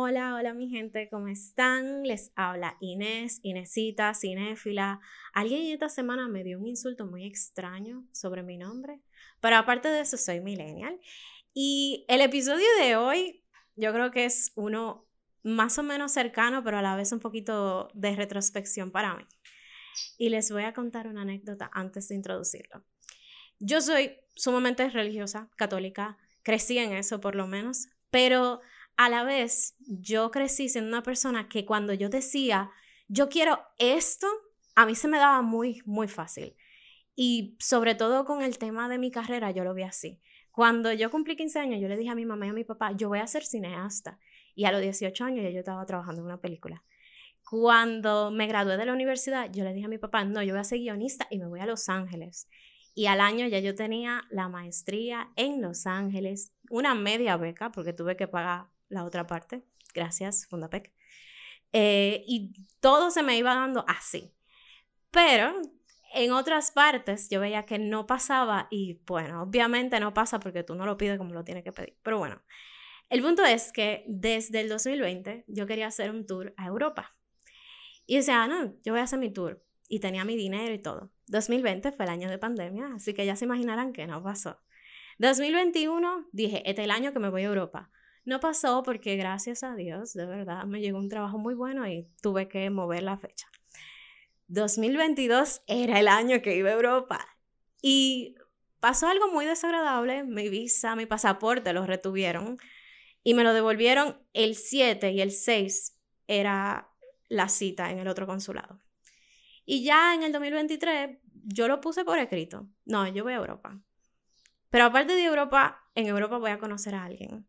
[0.00, 2.04] Hola, hola mi gente, ¿cómo están?
[2.04, 5.00] Les habla Inés, Inesita, cinéfila.
[5.32, 9.00] Alguien esta semana me dio un insulto muy extraño sobre mi nombre,
[9.40, 11.00] pero aparte de eso soy millennial.
[11.52, 13.42] Y el episodio de hoy
[13.74, 15.04] yo creo que es uno
[15.42, 19.24] más o menos cercano, pero a la vez un poquito de retrospección para mí.
[20.16, 22.84] Y les voy a contar una anécdota antes de introducirlo.
[23.58, 28.60] Yo soy sumamente religiosa, católica, crecí en eso por lo menos, pero
[28.98, 32.72] a la vez yo crecí siendo una persona que cuando yo decía,
[33.06, 34.26] yo quiero esto,
[34.74, 36.56] a mí se me daba muy, muy fácil.
[37.14, 40.20] Y sobre todo con el tema de mi carrera, yo lo vi así.
[40.50, 42.90] Cuando yo cumplí 15 años, yo le dije a mi mamá y a mi papá,
[42.90, 44.18] yo voy a ser cineasta.
[44.56, 46.82] Y a los 18 años ya yo estaba trabajando en una película.
[47.48, 50.60] Cuando me gradué de la universidad, yo le dije a mi papá, no, yo voy
[50.60, 52.48] a ser guionista y me voy a Los Ángeles.
[52.96, 57.92] Y al año ya yo tenía la maestría en Los Ángeles, una media beca, porque
[57.92, 59.64] tuve que pagar la otra parte.
[59.94, 60.92] Gracias, Fundapec.
[61.72, 64.34] Eh, y todo se me iba dando así.
[65.10, 65.60] Pero
[66.14, 70.74] en otras partes yo veía que no pasaba y bueno, obviamente no pasa porque tú
[70.74, 71.96] no lo pides como lo tienes que pedir.
[72.02, 72.42] Pero bueno,
[73.10, 77.14] el punto es que desde el 2020 yo quería hacer un tour a Europa.
[78.06, 79.62] Y decía, ah, no, yo voy a hacer mi tour.
[79.88, 81.10] Y tenía mi dinero y todo.
[81.28, 84.60] 2020 fue el año de pandemia, así que ya se imaginarán que no pasó.
[85.18, 87.90] 2021 dije, este es el año que me voy a Europa.
[88.28, 92.06] No pasó porque gracias a Dios, de verdad, me llegó un trabajo muy bueno y
[92.20, 93.48] tuve que mover la fecha.
[94.48, 97.26] 2022 era el año que iba a Europa
[97.80, 98.34] y
[98.80, 100.24] pasó algo muy desagradable.
[100.24, 102.58] Mi visa, mi pasaporte los retuvieron
[103.24, 106.90] y me lo devolvieron el 7 y el 6 era
[107.30, 108.78] la cita en el otro consulado.
[109.64, 112.68] Y ya en el 2023 yo lo puse por escrito.
[112.84, 113.80] No, yo voy a Europa.
[114.68, 117.48] Pero aparte de Europa, en Europa voy a conocer a alguien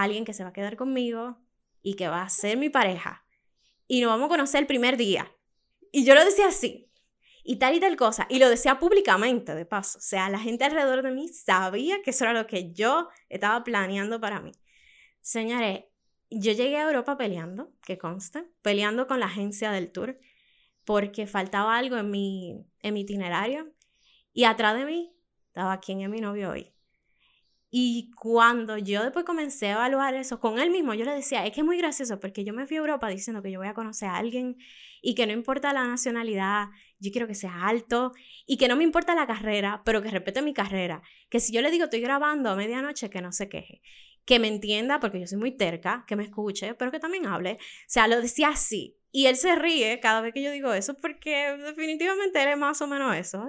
[0.00, 1.38] alguien que se va a quedar conmigo
[1.82, 3.26] y que va a ser mi pareja.
[3.86, 5.30] Y nos vamos a conocer el primer día.
[5.90, 6.90] Y yo lo decía así.
[7.44, 8.26] Y tal y tal cosa.
[8.30, 9.98] Y lo decía públicamente, de paso.
[9.98, 13.62] O sea, la gente alrededor de mí sabía que eso era lo que yo estaba
[13.64, 14.52] planeando para mí.
[15.20, 15.84] Señores,
[16.30, 20.18] yo llegué a Europa peleando, que consta, peleando con la agencia del tour,
[20.84, 23.72] porque faltaba algo en mi, en mi itinerario.
[24.32, 25.14] Y atrás de mí
[25.48, 26.71] estaba quien es mi novio hoy.
[27.74, 31.54] Y cuando yo después comencé a evaluar eso con él mismo, yo le decía, es
[31.54, 33.72] que es muy gracioso porque yo me fui a Europa diciendo que yo voy a
[33.72, 34.58] conocer a alguien
[35.00, 36.66] y que no importa la nacionalidad,
[36.98, 38.12] yo quiero que sea alto
[38.46, 41.00] y que no me importa la carrera, pero que respete mi carrera.
[41.30, 43.80] Que si yo le digo estoy grabando a medianoche, que no se queje.
[44.26, 47.52] Que me entienda, porque yo soy muy terca, que me escuche, pero que también hable.
[47.54, 48.98] O sea, lo decía así.
[49.10, 52.82] Y él se ríe cada vez que yo digo eso, porque definitivamente él es más
[52.82, 53.48] o menos eso.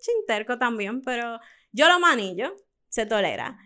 [0.00, 1.40] Chinterco también, pero
[1.72, 2.54] yo lo manillo
[2.96, 3.58] se tolera.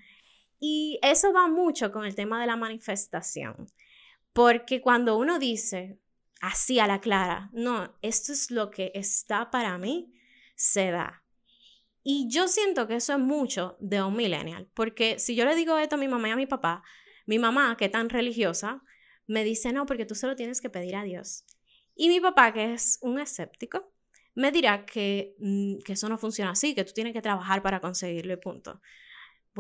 [0.59, 3.69] Y eso va mucho con el tema de la manifestación,
[4.33, 5.99] porque cuando uno dice
[6.41, 10.13] así a la clara, no, esto es lo que está para mí,
[10.57, 11.23] se da.
[12.03, 15.79] Y yo siento que eso es mucho de un millennial, porque si yo le digo
[15.79, 16.83] esto a mi mamá y a mi papá,
[17.27, 18.83] mi mamá, que es tan religiosa,
[19.29, 21.45] me dice, no, porque tú solo tienes que pedir a Dios.
[21.95, 23.93] Y mi papá, que es un escéptico,
[24.35, 27.81] me dirá que, mm, que eso no funciona así, que tú tienes que trabajar para
[27.81, 28.81] conseguirlo y punto.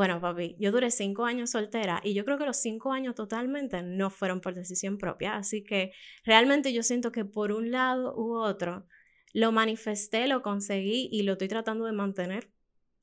[0.00, 3.82] Bueno, papi, yo duré cinco años soltera y yo creo que los cinco años totalmente
[3.82, 5.36] no fueron por decisión propia.
[5.36, 5.92] Así que
[6.24, 8.86] realmente yo siento que por un lado u otro
[9.34, 12.50] lo manifesté, lo conseguí y lo estoy tratando de mantener.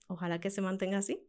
[0.07, 1.23] Ojalá que se mantenga así.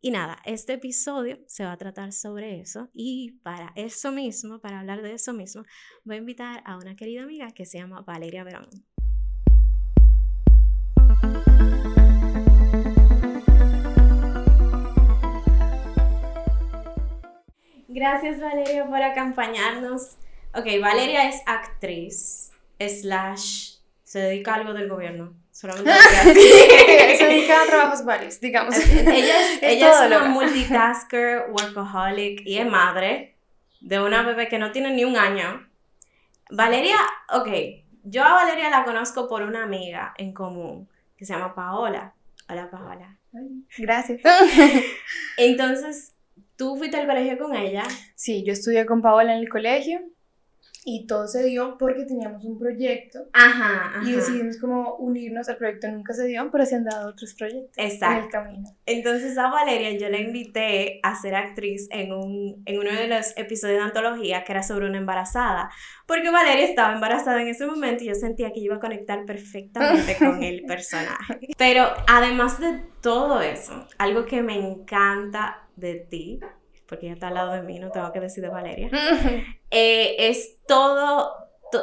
[0.00, 4.80] Y nada, este episodio se va a tratar sobre eso y para eso mismo, para
[4.80, 5.64] hablar de eso mismo,
[6.04, 8.70] voy a invitar a una querida amiga que se llama Valeria Verón.
[17.94, 20.16] Gracias Valeria por acompañarnos.
[20.54, 25.34] Ok, Valeria es actriz, slash, se dedica a algo del gobierno.
[25.50, 25.90] Solamente
[27.18, 28.78] se dedica a trabajos varios, digamos.
[28.78, 33.36] Ella es, ella es una multitasker, workaholic y es madre
[33.82, 35.68] de una bebé que no tiene ni un año.
[36.50, 36.96] Valeria,
[37.28, 37.48] ok,
[38.04, 42.14] yo a Valeria la conozco por una amiga en común que se llama Paola.
[42.48, 43.18] Hola Paola.
[43.76, 44.20] Gracias.
[45.36, 46.11] Entonces,
[46.56, 47.84] ¿Tú fuiste al colegio con ella?
[48.14, 50.00] Sí, yo estudié con Paola en el colegio
[50.84, 53.20] y todo se dio porque teníamos un proyecto.
[53.32, 57.34] Ajá, Y decidimos como unirnos, al proyecto nunca se dio, pero se han dado otros
[57.34, 58.16] proyectos Exacto.
[58.16, 58.68] en el camino.
[58.86, 63.36] Entonces a Valeria yo la invité a ser actriz en, un, en uno de los
[63.36, 65.70] episodios de antología que era sobre una embarazada,
[66.06, 70.16] porque Valeria estaba embarazada en ese momento y yo sentía que iba a conectar perfectamente
[70.18, 71.48] con el personaje.
[71.56, 76.40] Pero además de todo eso, algo que me encanta de ti
[76.86, 78.90] porque ella está al lado de mí, no tengo que decir de Valeria,
[79.70, 81.32] eh, es todo,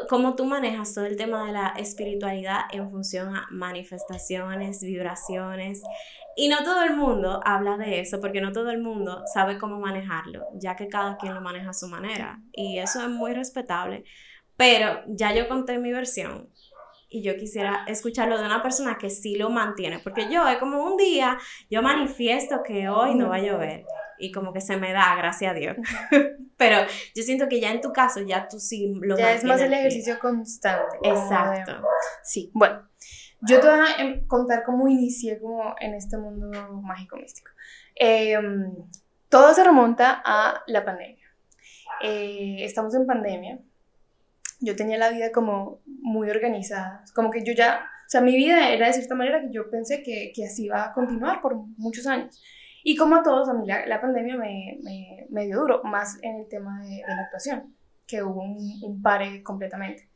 [0.07, 5.81] cómo tú manejas todo el tema de la espiritualidad en función a manifestaciones, vibraciones.
[6.35, 9.79] Y no todo el mundo habla de eso, porque no todo el mundo sabe cómo
[9.79, 12.39] manejarlo, ya que cada quien lo maneja a su manera.
[12.53, 14.05] Y eso es muy respetable.
[14.55, 16.49] Pero ya yo conté mi versión
[17.09, 20.83] y yo quisiera escucharlo de una persona que sí lo mantiene, porque yo es como
[20.83, 21.37] un día,
[21.69, 23.85] yo manifiesto que hoy no va a llover
[24.19, 25.77] y como que se me da, gracias a Dios.
[26.57, 26.77] Pero
[27.15, 29.73] yo siento que ya en tu caso ya tú sí lo Ya es más el
[29.73, 30.97] ejercicio constante.
[31.03, 31.81] Exacto.
[32.23, 32.87] Sí, bueno,
[33.41, 36.49] yo te voy a contar cómo inicié como en este mundo
[36.81, 37.51] mágico místico.
[37.95, 38.73] Em,
[39.29, 41.25] todo se remonta a la pandemia.
[42.01, 43.59] Eh, estamos en pandemia
[44.59, 48.69] yo tenía la vida como muy organizada, como que yo ya, o sea, mi vida
[48.69, 52.07] era de cierta manera que yo pensé que, que así iba a continuar por muchos
[52.07, 52.41] años.
[52.83, 56.37] Y como a todos, a mí la, pandemia me, me, me, dio duro, más en
[56.37, 57.75] el tema de, la actuación,
[58.07, 60.09] que hubo un, un pare completamente.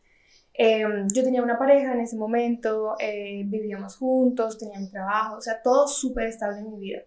[0.53, 5.41] Em, yo tenía una pareja en ese momento, eh, vivíamos juntos, tenía mi trabajo, o
[5.41, 6.99] sea, todo súper estable en mi vida.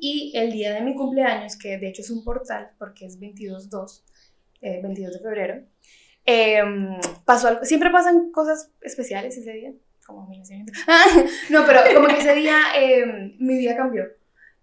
[0.00, 4.02] Y el día de mi cumpleaños, que de hecho es un portal porque es 22-2,
[4.60, 5.62] eh, 22 de febrero,
[6.30, 9.72] Em, pasó algo, siempre pasan cosas especiales ese día,
[10.04, 10.74] como mi nacimiento.
[11.48, 14.04] no, pero como que ese día em, mi vida cambió.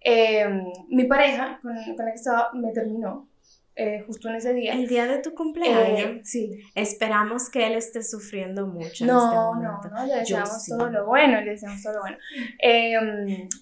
[0.07, 3.27] Em, mi pareja con, con, la que estaba me terminó
[3.75, 4.73] eh, justo en ese día.
[4.73, 5.99] El día de tu cumpleaños.
[5.99, 6.59] Eh, sí.
[6.75, 9.03] Esperamos que él esté sufriendo mucho.
[9.03, 12.17] No, en este no, no, le deseamos todo lo bueno, le deseamos todo lo bueno.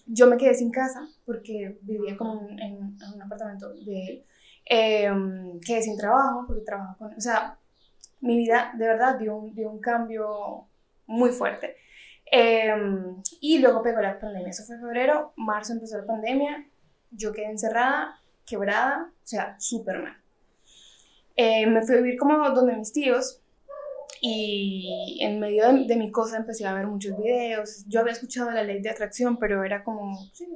[0.05, 4.23] yo me quedé sin casa porque vivía como en, en un apartamento de
[4.67, 5.59] él.
[5.65, 7.57] quedé sin trabajo porque trabajaba con, o sea,
[8.19, 10.67] mi vida de verdad dio un, dio un cambio
[11.07, 11.77] muy fuerte.
[12.25, 14.49] Em, y luego pegó la pandemia.
[14.49, 16.67] Eso fue en febrero, marzo empezó la pandemia,
[17.11, 20.17] yo quedé encerrada, quebrada, o sea, súper mal.
[21.35, 23.39] Em, me fui a vivir como donde mis tíos
[24.21, 27.83] y en medio de, mi cosa empecé a ver muchos videos.
[27.87, 30.47] Yo había escuchado la ley de atracción, pero era como, sí,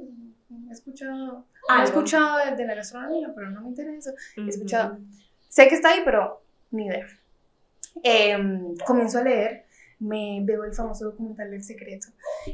[0.70, 1.46] he escuchado,
[1.78, 4.14] he escuchado de, la gastronomía, pero no me interesa.
[4.38, 5.00] He escuchado,
[5.50, 6.42] sé que está ahí, pero
[6.72, 7.08] ni idea.
[8.04, 8.38] Eh,
[8.86, 9.66] comienzo a leer,
[10.00, 12.08] me veo el famoso documental del secreto,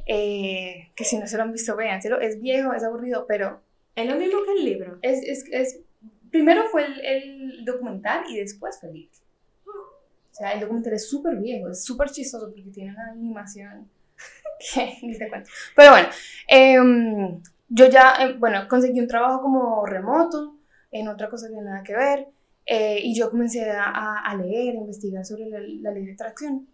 [0.06, 3.62] eh, que si no se lo han visto, véanselo, es viejo, es aburrido, pero...
[3.95, 4.98] Es lo mismo que el libro.
[5.01, 5.80] Es, es, es
[6.31, 9.13] primero fue el, el, documental y después fue el libro.
[9.66, 13.88] O sea, el documental es súper viejo, es súper chistoso porque tiene una animación
[14.74, 15.50] que ni te cuento.
[15.75, 16.07] Pero bueno,
[16.48, 20.57] eh, yo ya, eh, bueno, conseguí un trabajo como remoto,
[20.92, 22.28] en otra cosa que nada que ver.
[22.66, 26.68] Eh, y yo comencé a, a, leer, a investigar sobre la, ley de atracción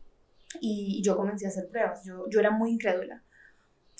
[0.59, 2.03] y yo comencé a hacer pruebas.
[2.05, 3.23] Yo, yo era muy incrédula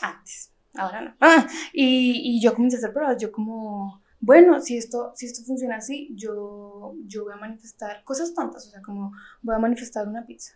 [0.01, 1.15] antes, ahora no.
[1.19, 3.17] Ah, y, y, yo comencé a hacer pruebas.
[3.21, 8.33] Yo como, bueno, si esto, si esto funciona así, yo, yo voy a manifestar cosas
[8.33, 10.53] tontas, o sea, como voy a manifestar una pizza.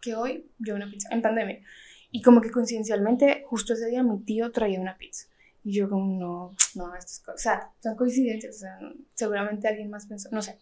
[0.00, 1.60] Que hoy yo una pizza, en pandemia.
[2.10, 5.26] Y como que coincidencialmente, justo ese día mi tío traía una pizza.
[5.64, 8.78] Y yo como, no, no, esto es, o sea, son coincidencias, o sea,
[9.14, 10.58] seguramente alguien más pensó, no sé.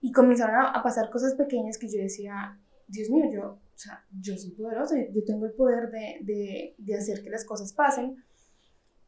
[0.00, 4.36] Y comenzaron a, pasar cosas pequeñas que yo decía, Dios mío, yo, o sea, yo
[4.36, 8.22] soy poderoso, yo tengo el poder de, de, de hacer que las cosas pasen.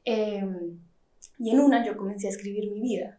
[0.05, 0.79] Em,
[1.39, 3.19] y en una yo comencé a escribir mi vida,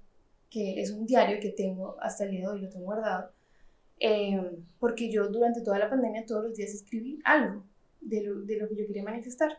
[0.49, 3.31] que es un diario que tengo hasta el día de hoy, lo tengo guardado,
[3.99, 7.63] em, porque yo durante toda la pandemia todos los días escribí algo
[8.01, 9.57] de lo, de lo que yo quería manifestar.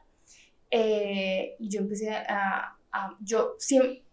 [0.70, 4.04] Eh, y yo empecé a, a, yo siempre,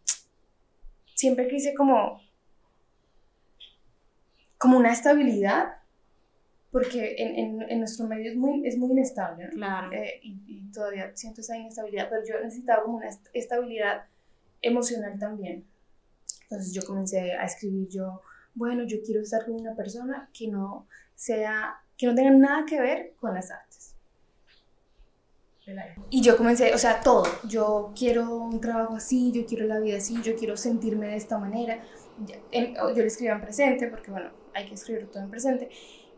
[1.16, 2.22] siempre quise como,
[4.58, 5.78] como una estabilidad,
[6.78, 9.92] porque en, en, en nuestro medio es muy, es muy inestable, claro.
[9.92, 14.04] Eh, y, y, todavía siento esa inestabilidad, pero yo necesitaba como una estabilidad
[14.62, 15.66] emocional también.
[16.44, 18.22] Entonces yo comencé a escribir yo,
[18.54, 22.80] bueno, yo quiero estar con una persona que no sea, que no tenga nada que
[22.80, 23.96] ver con las artes.
[26.12, 27.26] Y yo comencé, o sea, todo.
[27.50, 31.40] Yo quiero un trabajo así, yo quiero la vida así, yo quiero sentirme de esta
[31.40, 31.84] manera.
[32.26, 35.70] Yo le escribía en presente, porque bueno, hay que escribir todo en presente.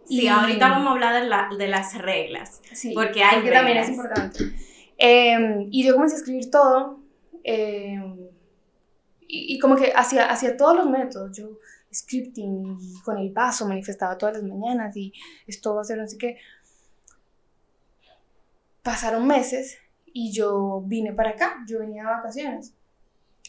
[0.10, 2.62] Sí, ahorita vamos a hablar de, la, de las reglas.
[2.74, 4.40] Sí, porque hay que también es importante.
[4.98, 7.00] Em, y yo comencé a escribir todo.
[7.44, 8.18] Em,
[9.28, 11.38] y, y, como que hacía, hacía todos los métodos.
[11.38, 11.60] Yo
[11.94, 15.14] scripting y con el paso manifestaba todas las mañanas y
[15.48, 16.38] esto va a ser no sé qué
[18.84, 22.74] pasaron meses y yo vine para acá, yo venía de vacaciones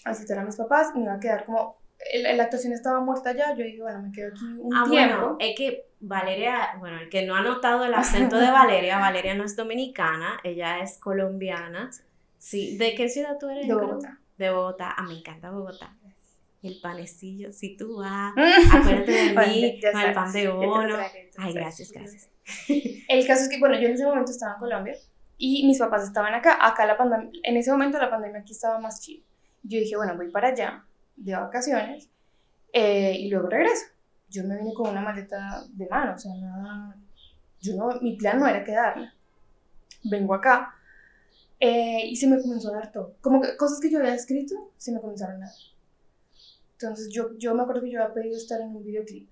[0.04, 1.76] a visitar a mis papás y me iba a quedar como,
[2.14, 5.16] la actuación estaba muerta ya, yo dije, bueno, me quedo aquí un ah, tiempo.
[5.16, 9.34] Bueno, es que Valeria, bueno, el que no ha notado el acento de Valeria, Valeria
[9.34, 11.90] no es dominicana, ella es colombiana.
[12.38, 13.68] Sí, ¿de qué ciudad tú eres?
[13.68, 14.18] De Bogotá.
[14.38, 15.94] De Bogotá, ah, me encanta Bogotá.
[16.62, 18.32] el panecillo, si tú vas,
[18.72, 20.96] acuérdate de mí, con el pan de bono.
[21.38, 22.28] Ay, gracias, gracias.
[23.08, 24.96] El caso es que, bueno, yo en ese momento estaba en Colombia
[25.38, 26.58] y mis papás estaban acá.
[26.60, 29.22] Acá la pandemia, en ese momento la pandemia aquí estaba más chill.
[29.62, 30.84] Yo dije, bueno, voy para allá
[31.20, 32.08] de vacaciones
[32.72, 33.86] eh, y luego regreso.
[34.28, 36.96] Yo me vine con una maleta de mano, o sea, nada,
[37.60, 39.12] yo no, mi plan no era quedarme.
[40.04, 40.74] Vengo acá
[41.58, 43.16] eh, y se me comenzó a dar todo.
[43.20, 45.54] Como que cosas que yo había escrito, se me comenzaron a dar.
[46.72, 49.28] Entonces yo, yo me acuerdo que yo había pedido estar en un videoclip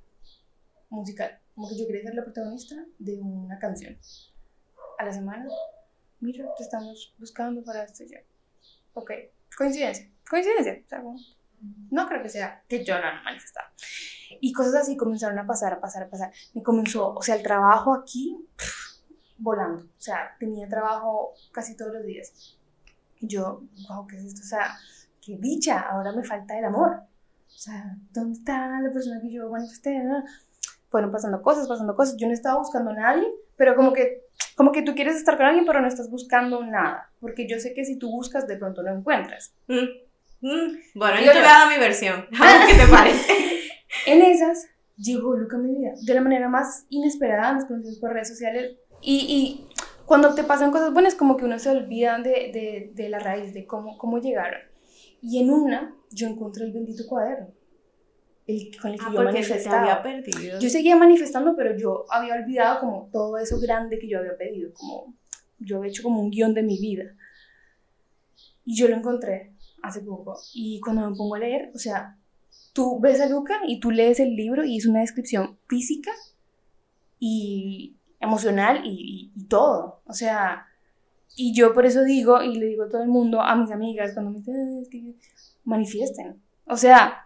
[0.91, 1.39] musical.
[1.55, 3.97] Como que yo quería ser la protagonista de una canción.
[4.99, 5.47] A la semana,
[6.21, 8.19] mira, te estamos buscando para esto ya.
[8.93, 9.13] Ok,
[9.57, 10.83] coincidencia, coincidencia.
[10.85, 11.19] O sea, como,
[11.91, 13.73] no creo que sea que yo la manifestara.
[14.41, 16.33] Y cosas así comenzaron a pasar, a pasar, a pasar.
[16.55, 18.37] Me comenzó, o sea, el trabajo aquí,
[19.39, 19.85] volando.
[19.85, 22.59] O sea, tenía trabajo casi todos los días.
[23.21, 24.43] Y yo, wow, ¿qué es esto?
[24.43, 24.77] O sea,
[25.21, 27.03] qué dicha, ahora me falta el amor.
[27.47, 29.99] O sea, ¿dónde está la persona que yo manifesté?
[30.05, 30.23] ¿no?
[30.91, 32.17] Fueron pasando cosas, pasando cosas.
[32.17, 35.47] Yo no estaba buscando a nadie, pero como que, como que tú quieres estar con
[35.47, 37.11] alguien, pero no estás buscando nada.
[37.21, 39.55] Porque yo sé que si tú buscas, de pronto lo encuentras.
[39.67, 40.08] Mm,
[40.41, 40.77] mm.
[40.95, 42.27] Bueno, yo te voy a dar mi versión.
[42.41, 43.33] A ver ¿Qué te parece?
[44.07, 44.67] En esas
[44.97, 48.77] llegó Luca a mi vida de la manera más inesperada, nos conocimos por redes sociales
[49.01, 49.67] y, y
[50.05, 53.55] cuando te pasan cosas buenas como que uno se olvida de, de, de la raíz,
[53.55, 54.61] de cómo, cómo llegaron.
[55.23, 57.49] Y en una yo encontré el bendito cuaderno,
[58.47, 59.81] el con el que Ah, yo manifestaba.
[59.81, 60.59] había perdido.
[60.59, 64.73] Yo seguía manifestando, pero yo había olvidado como todo eso grande que yo había pedido,
[64.75, 65.15] como
[65.59, 67.05] yo había hecho como un guion de mi vida.
[68.65, 69.53] Y yo lo encontré
[69.89, 70.39] hace poco.
[70.55, 72.17] Y cuando me pongo a leer, o sea,
[72.73, 76.13] tú ves a Luca y tú lees el libro y es una descripción física
[77.19, 80.03] y emocional y, y- y todo.
[80.07, 80.67] O sea,
[81.37, 84.13] y yo por eso digo, y le digo a todo el mundo, a mis amigas,
[84.15, 85.15] cuando me dicen, "Ah, es que
[85.65, 86.41] manifiesten.
[86.67, 87.25] O sea,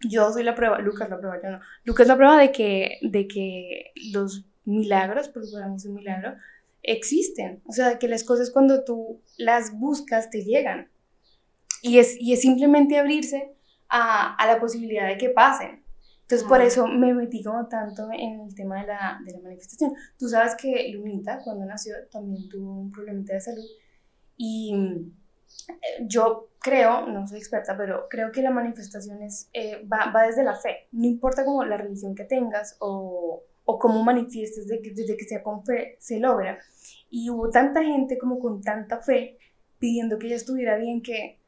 [0.00, 1.60] yo soy la prueba, Lucas la prueba, yo no.
[1.84, 6.34] Lucas la prueba de que, de que los milagros, porque para mí es un milagro,
[6.82, 7.62] existen.
[7.66, 10.88] O sea, que las cosas cuando tú las buscas te llegan.
[11.86, 13.54] Y es, y es simplemente abrirse
[13.88, 15.84] a, a la posibilidad de que pasen.
[16.22, 16.64] Entonces, por Ah.
[16.64, 19.92] eso me metí como tanto en el tema de la, de la manifestación.
[20.18, 23.64] Tú sabes que Lunita, cuando nació, también tuvo un problemita de salud.
[24.36, 24.74] Y
[25.68, 30.26] eh, yo creo, no soy experta, pero creo que la manifestación es, eh, va, va
[30.26, 30.88] desde la fe.
[30.92, 35.24] No importa como la religión que tengas o, o cómo manifiestes, desde que, desde que
[35.24, 36.58] sea con fe, se logra.
[37.10, 39.36] Y hubo tanta gente como con tanta fe
[39.78, 41.38] pidiendo que ella estuviera bien que,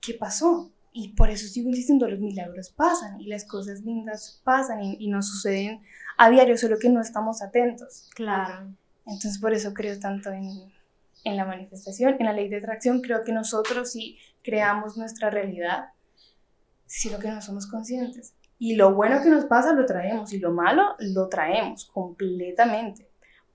[0.00, 0.72] ¿qué pasó?
[0.92, 5.08] Y por eso sigo insistiendo, los milagros pasan y las cosas lindas pasan y, y
[5.08, 5.82] nos suceden
[6.16, 8.08] a diario, solo que no estamos atentos.
[8.14, 8.74] Claro.
[9.06, 10.72] Entonces por eso creo tanto en,
[11.24, 13.00] en la manifestación, en la ley de atracción.
[13.00, 15.90] Creo que nosotros sí creamos nuestra realidad,
[16.86, 18.34] sino que no somos conscientes.
[18.58, 23.08] Y lo bueno que nos pasa lo traemos y lo malo lo traemos completamente.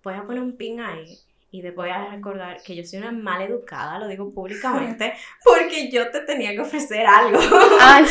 [0.03, 1.17] Voy a poner un pin ahí
[1.53, 5.13] y después voy a recordar que yo soy una mal educada, lo digo públicamente,
[5.45, 7.39] porque yo te tenía que ofrecer algo.
[7.79, 8.05] Ay,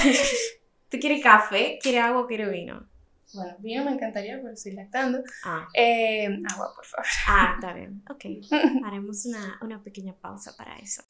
[0.88, 1.78] ¿Tú quieres café?
[1.82, 2.86] ¿Quieres agua o quieres vino?
[3.34, 5.22] bueno, vino me encantaría, pero estoy lactando.
[5.44, 7.06] Ah, Eh, agua, por favor.
[7.26, 8.02] ah está bien.
[8.08, 8.24] Ok.
[8.86, 11.02] Haremos una, una pequeña pausa para eso.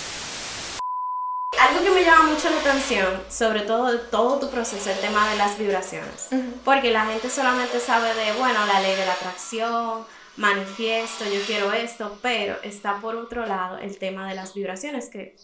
[1.60, 5.28] Algo que me llama mucho la atención, sobre todo de todo tu proceso, el tema
[5.30, 6.28] de las vibraciones.
[6.64, 10.04] Porque la gente solamente sabe de, bueno, la ley de la atracción,
[10.36, 15.36] manifiesto, yo quiero esto, pero está por otro lado el tema de las vibraciones que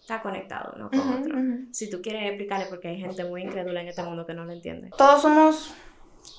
[0.00, 1.38] está conectado uno con Ujú, otro.
[1.38, 1.68] ujú.
[1.72, 4.52] Si tú quieres explicarle, porque hay gente muy incrédula en este mundo que no lo
[4.52, 4.90] entiende.
[4.96, 5.72] Todos somos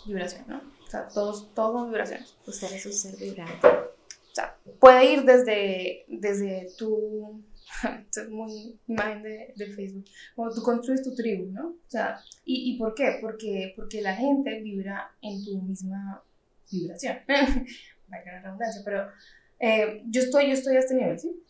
[0.06, 0.58] vibración, ¿no?
[0.58, 2.36] O sea, todos, todos somos vibraciones.
[2.46, 3.68] Usted es un ser vibrante.
[3.68, 7.42] O sea, puede ir desde, desde tu...
[8.02, 10.06] Esto es muy imagen de, de Facebook.
[10.36, 11.68] Como tú construyes tu tribu, ¿no?
[11.70, 13.18] O sea, ¿y, y por qué?
[13.22, 16.22] Porque, porque la gente vibra en tu misma
[16.70, 17.18] vibración.
[18.08, 19.08] Valga la redundancia, pero
[19.60, 21.44] eh, yo, estoy, yo estoy a este nivel, ¿sí?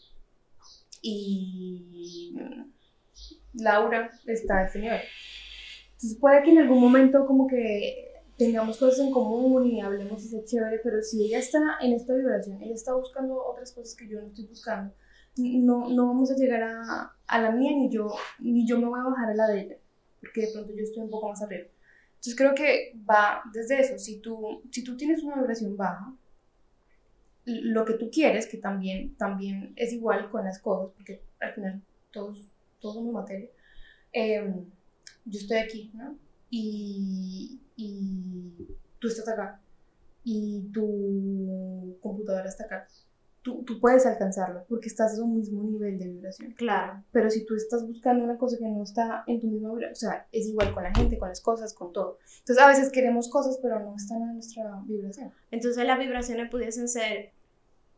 [1.01, 2.35] Y
[3.53, 5.01] Laura está a este nivel.
[5.93, 10.27] Entonces puede que en algún momento como que tengamos cosas en común y hablemos y
[10.27, 14.07] sea chévere, pero si ella está en esta vibración, ella está buscando otras cosas que
[14.07, 14.93] yo no estoy buscando,
[15.37, 18.99] no, no vamos a llegar a, a la mía ni yo, ni yo me voy
[18.99, 19.77] a bajar a la de ella,
[20.19, 21.67] porque de pronto yo estoy un poco más arriba.
[22.15, 26.13] Entonces creo que va desde eso, si tú, si tú tienes una vibración baja,
[27.45, 31.81] lo que tú quieres, que también, también es igual con las cosas, porque al final
[32.11, 32.39] todos,
[32.79, 33.49] todos somos materia,
[34.13, 34.53] eh,
[35.25, 36.17] yo estoy aquí, ¿no?
[36.49, 38.53] Y, y
[38.99, 39.59] tú estás acá,
[40.23, 42.87] y tu computadora está acá,
[43.43, 46.53] tú, tú puedes alcanzarlo porque estás en un mismo nivel de vibración.
[46.53, 47.03] Claro.
[47.11, 49.95] Pero si tú estás buscando una cosa que no está en tu misma vibración, o
[49.95, 52.17] sea, es igual con la gente, con las cosas, con todo.
[52.39, 55.31] Entonces a veces queremos cosas, pero no están en nuestra vibración.
[55.51, 57.31] Entonces las vibraciones pudiesen ser,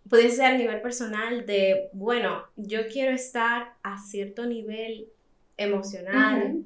[0.10, 5.08] pudiese ser a nivel personal de, bueno, yo quiero estar a cierto nivel
[5.58, 6.64] emocional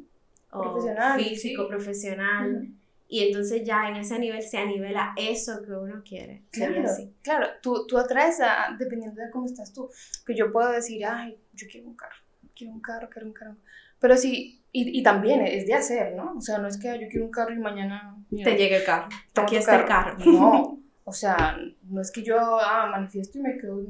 [0.52, 1.70] o Profesional, físico, sí.
[1.70, 2.70] profesional.
[3.12, 6.44] Y entonces ya en ese nivel se anivela eso que uno quiere.
[6.52, 7.12] Claro, así.
[7.24, 9.90] claro, tú, tú atraes a, dependiendo de cómo estás tú,
[10.28, 12.22] que yo puedo decir, ay, yo quiero un carro,
[12.56, 13.58] quiero un carro, quiero un carro,
[14.00, 16.36] pero sí, y, y también es de hacer, ¿no?
[16.38, 18.16] O sea, no es que "Ay, yo quiero un carro y mañana...
[18.30, 19.10] Te llega el carro.
[19.34, 20.16] Aquí está el carro.
[20.24, 23.84] No, o sea, no es que yo ah, manifiesto y me quedo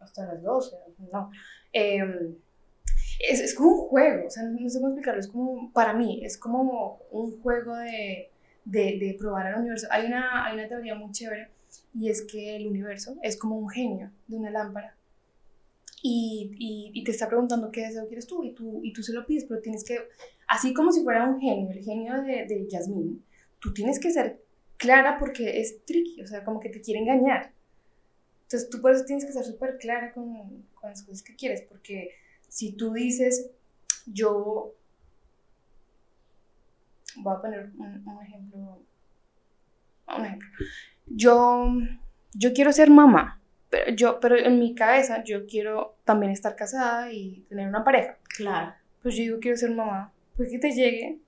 [0.00, 0.76] hasta las 12,
[1.10, 1.30] no.
[1.72, 2.36] Em,
[3.18, 6.22] es, es como un juego, o sea, no sé cómo explicarlo, es como, para mí,
[6.22, 8.33] es como un juego de,
[8.64, 9.86] de, probar al universo.
[9.90, 11.48] Hay una, hay una teoría muy chévere
[11.94, 14.96] y es que el universo es como un genio de una lámpara.
[16.06, 19.24] Y, y, te está preguntando qué deseo quieres tú y, tú y tú se lo
[19.24, 19.98] pides, pero tienes que,
[20.46, 23.24] así como si fuera un genio, el genio de, de Yasmín,
[23.58, 24.42] tú tienes que ser
[24.76, 27.52] clara porque es tricky, o sea, como que te quiere engañar.
[28.42, 31.62] Entonces tú por eso tienes que ser súper clara con, con las cosas que quieres,
[31.62, 32.10] porque
[32.48, 33.50] si tú dices,
[34.04, 34.74] yo
[37.16, 38.78] voy a poner un, un ejemplo,
[40.16, 40.48] un ejemplo,
[41.06, 41.68] yo,
[42.34, 43.40] yo quiero ser mamá,
[43.70, 48.18] pero, yo, pero en mi cabeza yo quiero también estar casada y tener una pareja.
[48.36, 48.74] Claro.
[49.02, 51.20] Pues yo digo, quiero ser mamá, pues que te llegue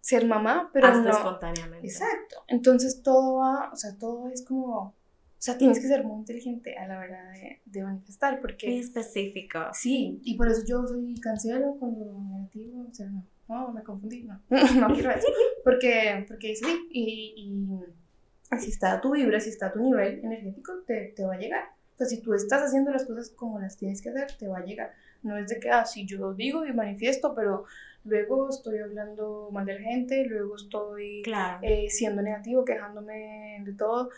[0.00, 1.10] ser mamá, pero Hasta no...
[1.10, 1.86] espontáneamente.
[1.86, 2.44] Exacto.
[2.48, 4.94] Entonces todo va, o sea, todo es como, o
[5.38, 9.60] sea, tienes que ser muy inteligente a la hora de, de manifestar, Muy porque específico.
[9.72, 14.22] sí, y por eso yo soy cancelo cuando negativo, o sea, no, no, me confundí,
[14.24, 15.28] no, no quiero eso,
[15.64, 21.12] porque, porque sí, y, y si está tu vibra, si está tu nivel energético, te,
[21.16, 21.64] te va a llegar.
[21.94, 24.58] O sea, si tú estás haciendo las cosas como las tienes que hacer, te va
[24.58, 24.92] a llegar.
[25.22, 27.64] No es de que, ah, sí, yo digo y manifiesto, pero
[28.04, 31.58] luego estoy hablando mal de la gente, luego estoy Claro.
[31.62, 34.10] eh, siendo negativo, quejándome de todo,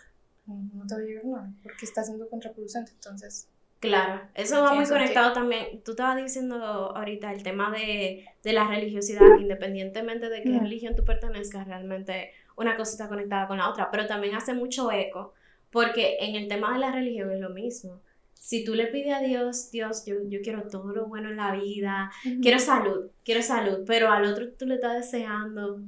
[0.46, 2.92] no te va a llegar nada, porque está siendo contraproducente.
[2.92, 3.48] Entonces,
[3.80, 5.82] Claro, eso va muy conectado también.
[5.84, 11.04] Tú estabas diciendo ahorita el tema de, de la religiosidad, independientemente de qué religión tú
[11.04, 15.34] pertenezcas, realmente una cosa está conectada con la otra, pero también hace mucho eco,
[15.70, 18.00] porque en el tema de la religión es lo mismo.
[18.32, 21.52] Si tú le pides a Dios, Dios, yo, yo quiero todo lo bueno en la
[21.52, 22.10] vida,
[22.40, 25.80] quiero salud, quiero salud, pero al otro tú le estás deseando,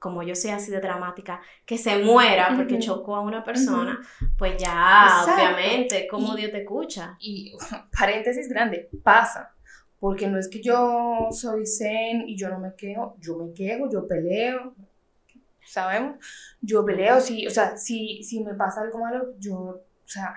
[0.00, 2.82] como yo soy así de dramática, que se muera porque Ujú.
[2.82, 4.00] chocó a una persona,
[4.36, 5.34] pues ya, Exacto.
[5.34, 7.16] obviamente, ¿cómo Y- Dios te escucha?
[7.20, 7.52] y
[7.96, 9.54] paréntesis grande, pasa.
[10.00, 13.88] Porque no es que yo soy zen y yo no me quejo, yo me quejo,
[13.92, 14.74] yo peleo,
[15.66, 16.16] ¿sabemos?
[16.62, 20.34] Yo peleo, sí, o sea, si, si me pasa algo malo, yo, o sea,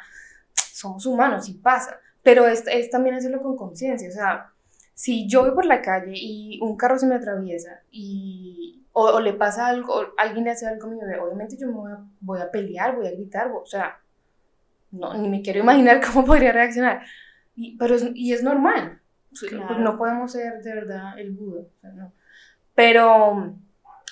[0.54, 1.97] somos humanos y pasa.
[2.21, 4.52] Pero es, es también hacerlo con conciencia, o sea,
[4.93, 9.19] si yo voy por la calle y un carro se me atraviesa y, o, o
[9.19, 11.91] le pasa algo, o alguien le hace algo a mi bebé, obviamente yo me voy
[11.91, 13.99] a, voy a pelear, voy a gritar, o sea,
[14.91, 17.03] no, ni me quiero imaginar cómo podría reaccionar.
[17.56, 19.01] Y, pero es, y es normal.
[19.32, 19.79] Sea, Claro.
[19.79, 21.62] no podemos ser de verdad el Buda.
[21.62, 22.13] o sea, no.
[22.75, 23.56] Pero,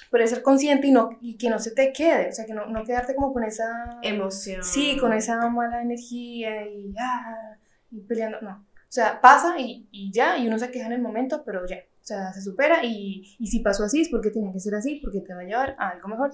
[0.09, 2.29] pero es ser consciente y, no, y que no se te quede.
[2.29, 3.99] O sea, que no, no quedarte como con esa.
[4.01, 4.63] Emoción.
[4.63, 7.55] Sí, con esa mala energía y, ah,
[7.91, 8.41] y peleando.
[8.41, 8.51] No.
[8.51, 11.77] O sea, pasa y, y ya, y uno se queja en el momento, pero ya.
[12.01, 14.99] O sea, se supera y, y si pasó así es porque tenía que ser así,
[15.01, 16.31] porque te va a llevar a algo mejor.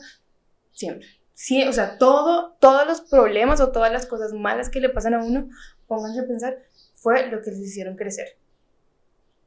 [0.72, 1.08] Siempre.
[1.34, 5.14] Sí, o sea, todo, todos los problemas o todas las cosas malas que le pasan
[5.14, 5.50] a uno,
[5.88, 6.58] pónganse a pensar,
[6.96, 8.38] fue lo que les hicieron crecer.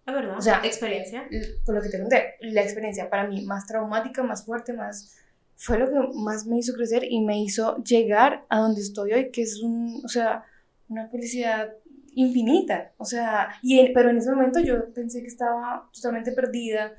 [0.06, 0.38] Es verdad.
[0.38, 1.26] O sea, experiencia.
[1.64, 5.16] Con lo que te conté, la experiencia para mí más traumática, más fuerte, más
[5.56, 9.30] fue lo que más me hizo crecer y me hizo llegar a donde estoy hoy,
[9.30, 10.44] que es un, o sea,
[10.88, 11.74] una felicidad
[12.22, 12.92] infinita.
[12.98, 16.92] O sea, y pero en ese momento yo pensé que estaba totalmente perdida,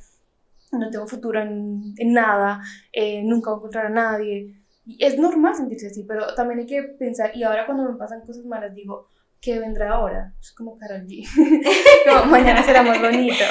[0.71, 2.61] no tengo futuro en, en nada,
[2.93, 4.55] eh, nunca voy a encontrar a nadie.
[4.85, 8.21] Y es normal sentirse así, pero también hay que pensar, y ahora cuando me pasan
[8.21, 9.07] cosas malas digo,
[9.39, 10.33] ¿qué vendrá ahora?
[10.39, 11.23] Es como Karol G.
[12.09, 13.43] como mañana será más bonito.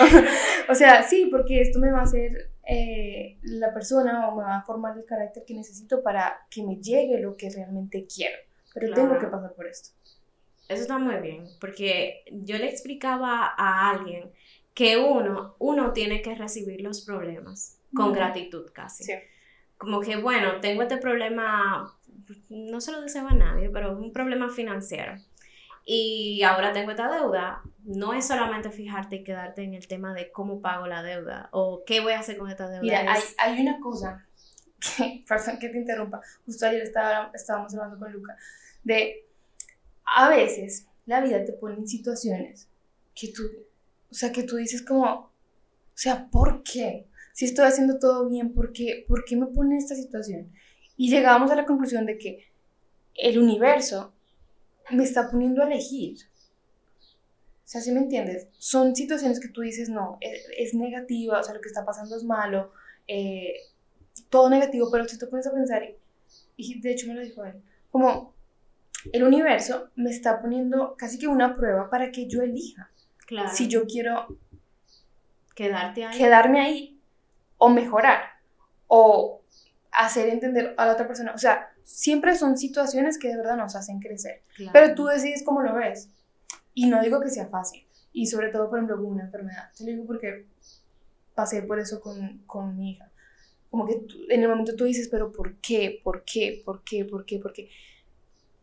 [0.69, 4.59] o sea, sí, porque esto me va a hacer eh, la persona o me va
[4.59, 8.37] a formar el carácter que necesito para que me llegue lo que realmente quiero.
[8.73, 9.03] Pero Claro.
[9.09, 9.91] tengo que pasar por esto.
[10.71, 14.31] Eso está muy bien, porque yo le explicaba a alguien
[14.73, 19.05] que uno, uno tiene que recibir los problemas con gratitud casi.
[19.05, 19.15] Sí.
[19.77, 21.93] Como que, bueno, tengo este problema,
[22.51, 25.15] no se lo deseo a nadie, pero es un problema financiero.
[25.85, 27.63] Y ahora tengo esta deuda.
[27.85, 31.83] No es solamente fijarte y quedarte en el tema de cómo pago la deuda o
[31.87, 32.83] qué voy a hacer con esta deuda.
[32.83, 34.25] Mira, hay, es- hay una cosa
[34.79, 38.37] que, perdón que te interrumpa, justo ayer estaba, estábamos hablando con Luca,
[38.85, 39.25] de
[40.15, 42.69] a veces la vida te pone en situaciones
[43.15, 43.43] que tú,
[44.11, 45.33] o sea, que tú dices como, o
[45.95, 47.07] sea, ¿por qué?
[47.33, 50.53] Si estoy haciendo todo bien, ¿por qué, ¿por qué me pone en esta situación?
[50.97, 52.51] Y llegamos a la conclusión de que
[53.15, 54.13] el universo
[54.91, 56.19] me está poniendo a elegir.
[57.65, 58.49] O sea, ¿sí me entiendes?
[58.59, 62.17] Son situaciones que tú dices, no, es, es negativa, o sea, lo que está pasando
[62.17, 62.73] es malo,
[63.07, 63.55] eh,
[64.29, 65.85] todo negativo, pero si te pones a pensar,
[66.57, 67.55] y de hecho me lo dijo él,
[67.91, 68.35] como
[69.13, 72.91] el universo me está poniendo casi que una prueba para que yo elija.
[73.27, 73.49] Claro.
[73.53, 74.27] Si yo quiero
[75.55, 76.17] Quedarte ahí.
[76.19, 77.01] quedarme ahí
[77.59, 78.21] o mejorar
[78.87, 79.43] o
[79.93, 81.33] hacer entender a la otra persona.
[81.35, 84.43] O sea, siempre son situaciones que de verdad nos hacen crecer.
[84.55, 84.71] Claro.
[84.73, 86.09] Pero tú decides cómo lo ves.
[86.75, 87.85] Y no digo que sea fácil.
[88.13, 89.71] Y sobre todo, por ejemplo, con una enfermedad.
[89.77, 90.47] Te lo digo porque
[91.35, 93.11] pasé por eso con, con mi hija.
[93.71, 96.01] Como que tú- en el momento tú dices, pero ¿por qué?
[96.03, 96.63] ¿Por qué?
[96.65, 97.05] ¿Por qué?
[97.05, 97.39] ¿Por qué?
[97.39, 97.69] ¿Por qué?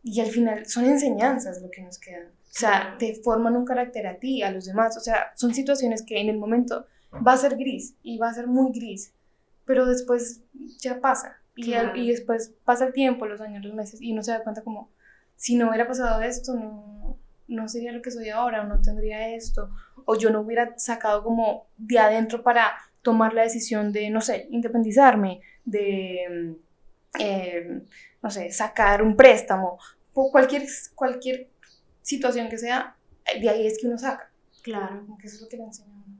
[0.02, 2.26] Y al final son enseñanzas lo que nos quedan.
[2.28, 4.96] O sea, te forman un carácter a ti, a los demás.
[4.96, 6.86] O sea, son situaciones que en el momento
[7.26, 9.12] va a ser gris y va a ser muy gris.
[9.64, 10.40] Pero después
[10.80, 11.36] ya pasa.
[11.56, 11.98] Y, al- Claro.
[12.00, 14.88] y después pasa el tiempo, los años, los meses, y uno se da cuenta como,
[15.36, 17.16] si no hubiera pasado esto, no,
[17.48, 19.68] no sería lo que soy ahora, o no tendría esto,
[20.04, 24.46] o yo no hubiera sacado como de adentro para tomar la decisión de, no sé,
[24.50, 27.82] independizarme, de, mm, eh,
[28.22, 29.78] no sé, sacar un préstamo,
[30.14, 31.48] o cualquier, cualquier
[32.02, 32.96] situación que sea,
[33.40, 34.30] de ahí es que uno saca,
[34.62, 35.00] Claro.
[35.06, 36.16] como que eso es lo que le enseña a uno.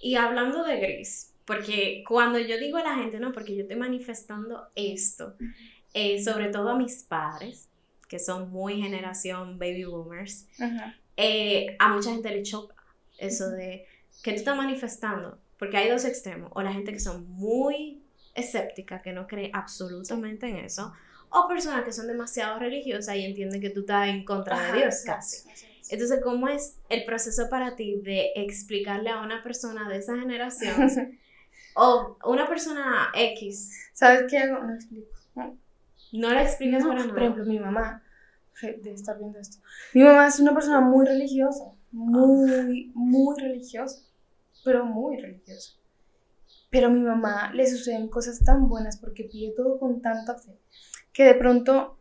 [0.00, 3.76] Y hablando de gris, porque cuando yo digo a la gente, no, porque yo estoy
[3.76, 5.36] manifestando esto,
[5.94, 7.68] eh, sobre todo a mis padres,
[8.08, 10.48] que son muy generación baby boomers,
[11.16, 12.74] eh, a mucha gente le choca
[13.18, 13.84] eso de
[14.22, 18.02] que tú estás manifestando, porque hay dos extremos, o la gente que son muy
[18.34, 20.92] escéptica, que no cree absolutamente en eso,
[21.30, 24.78] o personas que son demasiado religiosas y entienden que tú estás en contra Ajá, de
[24.80, 25.48] Dios casi.
[25.48, 25.66] exacto.
[25.90, 31.18] Entonces, ¿cómo es el proceso para ti de explicarle a una persona de esa generación
[31.74, 33.90] o una persona X?
[33.92, 34.62] ¿Sabes qué hago?
[34.62, 35.10] No explico.
[36.12, 37.12] No le explicas No, para nada.
[37.12, 38.02] Por ejemplo, mi mamá,
[38.62, 39.58] de estar viendo esto,
[39.94, 44.02] mi mamá es una persona muy religiosa, muy, muy religiosa,
[44.64, 45.74] pero muy religiosa.
[46.68, 50.58] Pero a mi mamá le suceden cosas tan buenas porque pide todo con tanta fe,
[51.12, 51.98] que de pronto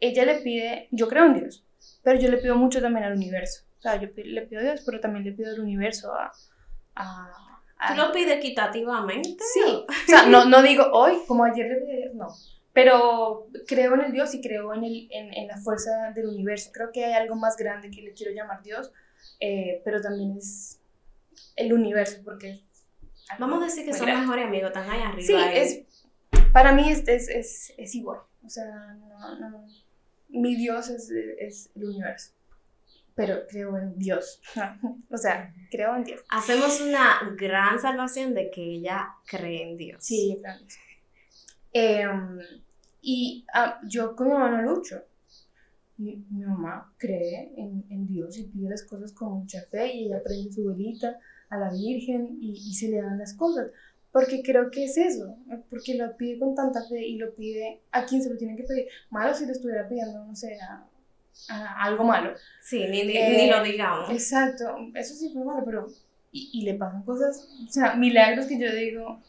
[0.00, 1.64] ella le pide, yo creo en Dios,
[2.02, 3.64] pero yo le pido mucho también al universo.
[3.78, 6.32] O sea, yo le pido a Dios, pero también le pido al universo a...
[6.94, 7.30] a,
[7.78, 9.44] a- ¿Tú lo pides equitativamente?
[9.54, 12.28] Sí, o sea, no, no digo hoy, como ayer le pedí no.
[12.72, 16.70] Pero creo en el Dios y creo en, el, en, en la fuerza del universo.
[16.74, 18.90] Creo que hay algo más grande que le quiero llamar Dios,
[19.40, 20.78] eh, pero también es
[21.56, 22.60] el universo, porque
[23.38, 25.26] Vamos a decir que son mejores amigos, están ahí arriba.
[25.26, 25.80] Sí, y- es,
[26.52, 28.20] para mí es, es, es, es igual.
[28.46, 29.66] O sea, no, no,
[30.28, 32.32] mi Dios es, es el universo.
[33.14, 34.40] Pero creo en Dios.
[35.10, 36.22] o sea, creo en Dios.
[36.28, 40.04] Hacemos una gran salvación de que ella cree en Dios.
[40.04, 40.78] Sí, eso.
[41.72, 42.38] Em,
[43.02, 45.02] y ah, yo con mi mamá no lucho.
[45.98, 50.06] Mi, mi mamá cree en, en Dios y pide las cosas con mucha fe y
[50.06, 53.70] ella prende su velita a la Virgen y, y se le dan las cosas.
[54.16, 55.36] Porque creo que es eso,
[55.68, 58.62] porque lo pide con tanta fe y lo pide a quien se lo tiene que
[58.64, 58.86] pedir.
[59.10, 60.86] Malo si le estuviera pidiendo, no sé, a,
[61.50, 62.30] a algo malo.
[62.62, 64.10] Sí, ni, ni, Eh, ni lo digamos.
[64.10, 65.86] Exacto, eso sí fue malo, pero.
[66.32, 69.20] Y, y le pasan cosas, o sea, milagros que yo digo,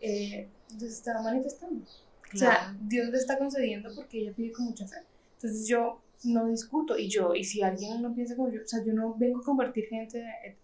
[0.00, 1.84] eh, Dios está manifestando.
[1.84, 2.78] O sea, Claro.
[2.82, 4.96] Dios le está concediendo porque ella pide con mucha fe.
[5.34, 8.84] Entonces yo no discuto y yo, y si alguien no piensa como yo, o sea,
[8.84, 10.18] yo no vengo a convertir gente.
[10.44, 10.56] eh,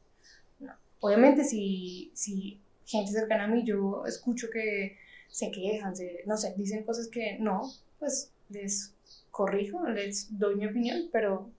[0.60, 0.72] no.
[1.00, 4.96] Obviamente, si, si gente cercana a mí yo escucho que
[5.28, 7.62] se quejan, se, no sé, dicen cosas que no,
[7.98, 8.94] pues les
[9.30, 11.50] corrijo, les doy mi opinión, pero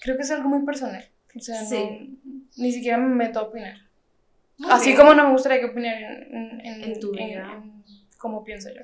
[0.00, 1.04] creo que es algo muy personal.
[1.36, 1.76] O sea, Sí.
[2.24, 3.76] no, ni siquiera me meto a opinar.
[4.58, 4.96] Muy Así bien.
[4.98, 7.52] como no me gustaría que opinaran en, en, En tu vida.
[7.62, 7.84] en
[8.18, 8.82] cómo pienso yo.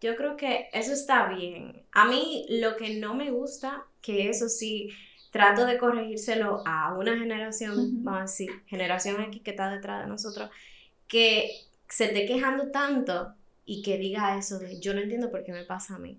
[0.00, 1.82] Yo creo que eso está bien.
[1.92, 4.88] A mí lo que no me gusta, que eso sí,
[5.30, 7.90] trato de corregírselo a una generación, Ujú.
[8.02, 10.50] vamos a decir, generación X que está detrás de nosotros,
[11.12, 11.50] que
[11.90, 13.34] se esté quejando tanto
[13.66, 16.18] y que diga eso de yo no entiendo por qué me pasa a mí.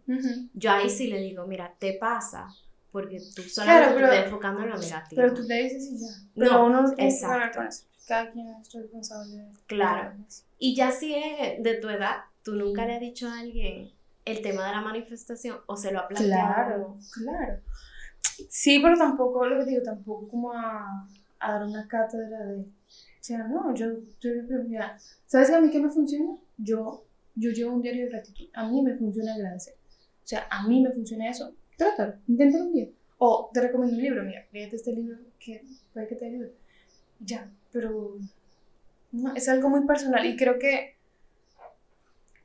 [0.54, 2.48] Yo ahí sí le digo, mira, te pasa
[2.92, 5.22] porque tú solamente Claro, te estás enfocando en lo negativo.
[5.22, 6.08] Pero tú le dices y ya.
[6.36, 7.60] Pero No, uno exacto.
[8.08, 9.36] Cada quien es responsable.
[9.38, 10.14] de- Claro.
[10.60, 13.90] Y ya si es de tu edad, tú nunca le has dicho a alguien
[14.26, 16.54] el tema de la manifestación o se lo ha planteado.
[16.54, 17.62] Claro, claro.
[18.50, 21.08] Sí, pero tampoco, lo que te digo, tampoco como a,
[21.40, 22.66] a dar una cátedra de.
[23.24, 23.88] O sea, no, yo,
[24.20, 24.32] yo
[24.68, 26.36] mira, ¿sabes a mí qué me funciona?
[26.58, 27.06] Yo,
[27.36, 28.50] yo llevo un diario de gratitud.
[28.54, 29.76] A mí me funciona agradecer.
[29.76, 31.54] O sea, a mí me funciona eso.
[31.78, 32.90] Trátalo, inténtalo un día.
[33.20, 36.54] O te recomiendo un libro, mira, léete este libro que puede que te ayude.
[37.22, 38.18] Ya, pero
[39.14, 40.98] no, es algo muy personal y creo que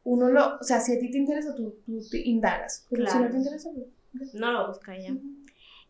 [0.05, 3.14] uno lo, o sea, si a ti te interesa, tú, tú te indagas, pero si
[3.14, 3.33] no Claro.
[3.33, 3.71] te interesa,
[4.12, 5.12] pues, No lo busca ya.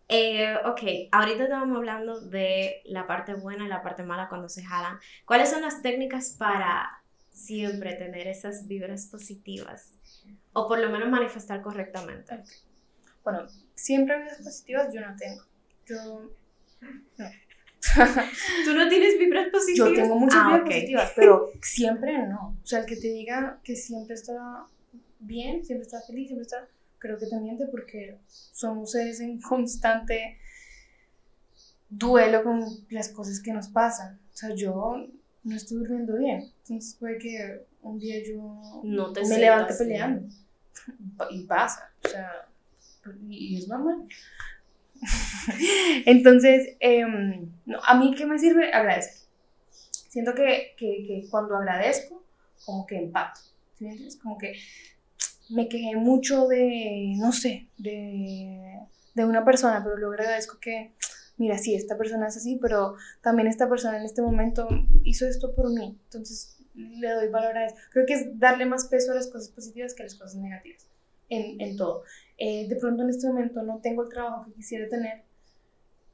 [0.08, 0.80] Eh, ok,
[1.12, 4.98] ahorita estábamos hablando de la parte buena y la parte mala cuando se jalan.
[5.26, 9.92] ¿Cuáles son las técnicas para siempre tener esas vibras positivas?
[10.54, 12.42] O por lo menos manifestar correctamente.
[13.22, 15.42] Bueno, siempre vidas positivas yo no tengo.
[15.86, 16.30] Yo,
[18.64, 19.90] ¿Tú no tienes vibras positivas?
[19.90, 20.66] yo tengo muchas Ah, ok.
[20.66, 22.56] positivas, pero siempre no.
[22.62, 24.64] O sea, el que te diga que siempre está
[25.20, 26.66] bien, siempre está feliz, siempre está,
[26.98, 30.38] creo que te miente porque somos seres en constante
[31.88, 34.18] duelo con las cosas que nos pasan.
[34.32, 35.06] O sea, yo
[35.44, 36.50] no estoy durmiendo bien.
[36.62, 39.88] Entonces puede que un día yo No te me levante bien.
[39.88, 40.34] peleando.
[41.30, 41.90] Y pasa.
[42.04, 42.48] O sea,
[43.28, 44.06] y es normal.
[46.06, 48.72] Entonces, em, no, a mí, ¿qué me sirve?
[48.72, 49.14] Agradecer.
[50.08, 52.22] Siento que, que, que cuando agradezco,
[52.64, 53.40] como que empato.
[53.78, 54.08] ¿sí?
[54.22, 54.54] Como que
[55.50, 58.78] me quejé mucho de, no sé, de,
[59.14, 60.92] de una persona, pero luego agradezco que,
[61.36, 64.68] mira, sí, esta persona es así, pero también esta persona en este momento
[65.04, 65.98] hizo esto por mí.
[66.04, 67.76] Entonces, le doy valor a eso.
[67.90, 70.86] Creo que es darle más peso a las cosas positivas que a las cosas negativas,
[71.28, 72.02] en, en todo.
[72.36, 75.22] Eh, de pronto en este momento no tengo el trabajo que quisiera tener,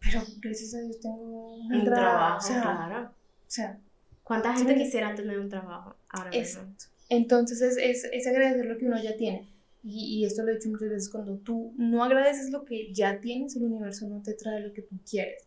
[0.00, 3.04] pero gracias a Dios tengo una Un entrada, trabajo, o sea, claro.
[3.10, 3.10] o
[3.50, 3.78] sea,
[4.22, 4.84] ¿Cuánta gente Sí.
[4.84, 6.62] quisiera tener un trabajo ahora mismo?
[6.62, 6.84] Exacto.
[7.16, 9.48] Entonces es, es, es agradecer lo que uno ya tiene.
[9.82, 13.20] Y, y esto lo he dicho muchas veces, cuando tú no agradeces lo que ya
[13.20, 15.42] tienes, el universo no te trae lo que tú quieres.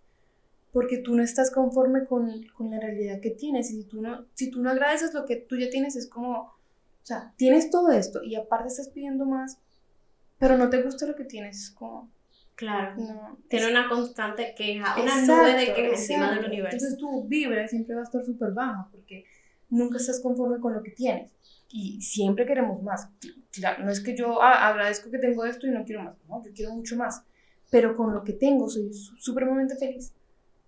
[0.72, 3.72] Porque tú no estás conforme con, con la realidad que tienes.
[3.72, 6.40] Y si tú, no, si tú no agradeces lo que tú ya tienes, es como,
[6.42, 6.54] o
[7.04, 9.58] sea, tienes todo esto y aparte estás pidiendo más,
[10.38, 11.58] pero no te gusta lo que tienes.
[11.64, 12.12] Es como,
[12.58, 12.96] Claro.
[12.98, 13.38] no.
[13.50, 16.76] Tiene una constante queja, una Exacto, nube de queja encima del universo.
[16.76, 19.26] Entonces tu vibra siempre va a estar súper baja porque
[19.70, 21.32] nunca estás conforme con lo que tienes.
[21.70, 23.10] Y siempre queremos más.
[23.52, 26.16] Claro, no es que yo ah, agradezco que tengo esto y no quiero más.
[26.28, 27.24] No, yo quiero mucho más.
[27.70, 30.14] Pero con lo que tengo soy su- supremamente feliz.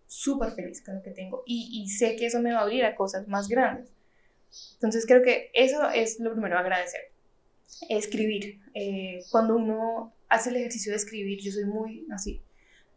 [0.08, 1.44] Súper feliz con lo que tengo.
[1.46, 3.90] Y, y sé que eso me va a abrir a cosas más grandes.
[4.74, 7.02] Entonces creo que eso es lo primero, agradecer.
[7.90, 8.60] Escribir.
[8.74, 12.42] Eh, cuando uno hace el ejercicio de escribir, yo soy muy así,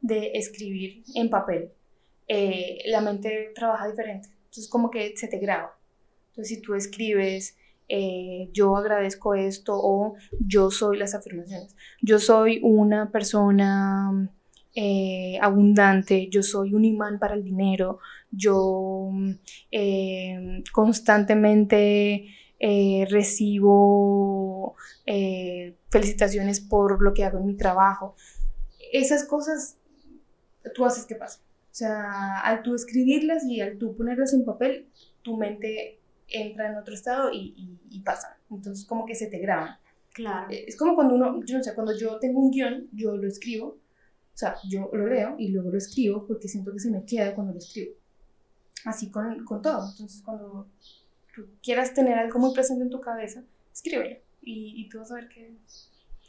[0.00, 1.70] de escribir en papel.
[2.28, 4.28] eh, la mente trabaja diferente.
[4.44, 5.76] Entonces como que se te graba.
[6.30, 7.56] Entonces si tú escribes,
[7.94, 11.76] eh, yo agradezco esto o yo soy las afirmaciones.
[12.00, 14.30] Yo soy una persona
[14.74, 17.98] eh, abundante, yo soy un imán para el dinero,
[18.30, 19.10] yo
[19.70, 22.28] eh, constantemente
[23.10, 24.74] recibo
[25.90, 28.14] felicitaciones por lo que hago en mi trabajo.
[28.90, 29.76] Esas cosas
[30.74, 31.40] tú haces que pase.
[31.40, 34.86] O sea, al tú escribirlas y al tú ponerlas en papel,
[35.22, 36.01] tu mente
[36.32, 38.36] entra en otro estado y, y, y pasa.
[38.50, 39.76] Entonces, como que se te graban.
[40.12, 40.46] Claro.
[40.50, 43.66] Es como cuando uno, yo no sé, cuando yo tengo un guion, yo lo escribo,
[43.68, 47.34] o sea, yo lo leo y luego lo escribo porque siento que se me queda
[47.34, 47.94] cuando lo escribo.
[48.84, 49.90] Así con, con todo.
[49.90, 50.66] Entonces, cuando
[51.34, 53.42] tú quieras tener algo muy presente en tu cabeza,
[53.72, 55.54] escríbelo y, y tú vas a ver que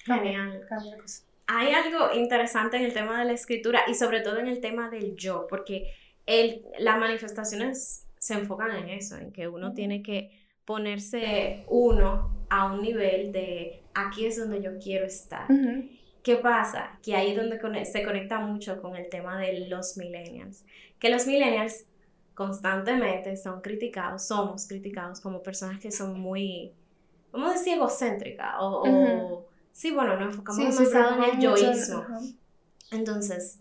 [0.06, 0.66] cambia, Genial.
[0.70, 1.24] cambia la cosa.
[1.48, 4.89] Hay algo interesante en el tema de la escritura y sobre todo en el tema
[4.89, 5.92] del yo, porque
[6.26, 10.32] el, las manifestaciones se enfocan en eso, en que uno tiene que
[10.64, 15.46] ponerse uno a un nivel de aquí es donde yo quiero estar.
[16.24, 16.98] ¿Qué pasa?
[17.04, 20.64] Que ahí es donde se conecta mucho con el tema de los millennials.
[21.00, 21.84] Que los millennials
[22.34, 26.72] constantemente son criticados, somos criticados como personas que son muy,
[27.34, 32.06] vamos a decir, egocéntricas o, sí, bueno, nos enfocamos Sí, demasiado en el yoísmo.
[32.90, 33.60] Entonces,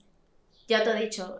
[0.69, 1.37] ya te he dicho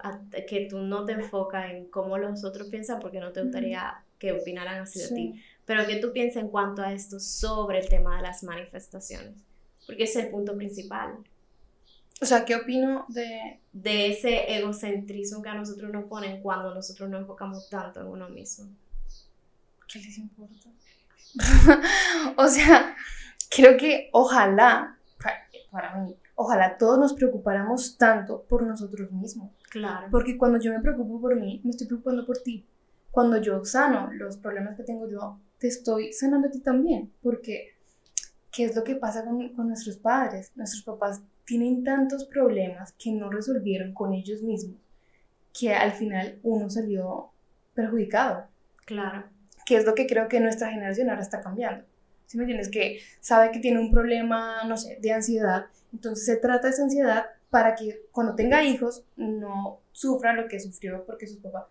[0.49, 4.33] que tú no te enfocas en cómo los otros piensan porque no te gustaría que
[4.33, 5.43] opinaran así de ti, Sí.
[5.65, 9.35] pero que tú pienses en cuanto a esto sobre el tema de las manifestaciones,
[9.87, 11.15] porque ese es el punto principal
[12.21, 17.11] O sea, ¿qué opino de, de ese egocentrismo que a nosotros nos ponen cuando nosotros
[17.11, 18.69] nos enfocamos tanto en uno mismo.
[19.89, 20.69] ¿Qué les importa?
[22.37, 22.95] o sea,
[23.51, 29.51] creo que ojalá, pa- para mí, ojalá todos nos preocupáramos tanto por nosotros mismos.
[29.71, 30.09] Claro.
[30.11, 32.67] Porque cuando yo me preocupo por mí, me estoy preocupando por ti.
[33.11, 37.13] Cuando yo sano los problemas que tengo yo, te estoy sanando a ti también.
[37.23, 37.75] Porque,
[38.51, 40.53] ¿qué es lo que pasa con, con nuestros padres?
[40.57, 44.77] Nuestros papás tienen tantos problemas que no resolvieron con ellos mismos,
[45.53, 47.31] que al final uno salió
[47.75, 48.47] perjudicado
[48.85, 49.25] Claro.
[49.67, 51.85] que es lo que creo que nuestra generación ahora está cambiando.
[52.33, 52.71] ¿Sí me entiendes?
[52.71, 57.27] Que sabe que tiene un problema, no sé, de ansiedad, entonces se trata esa ansiedad
[57.51, 61.65] para que cuando tenga hijos no sufra lo que sufrió porque sus papás.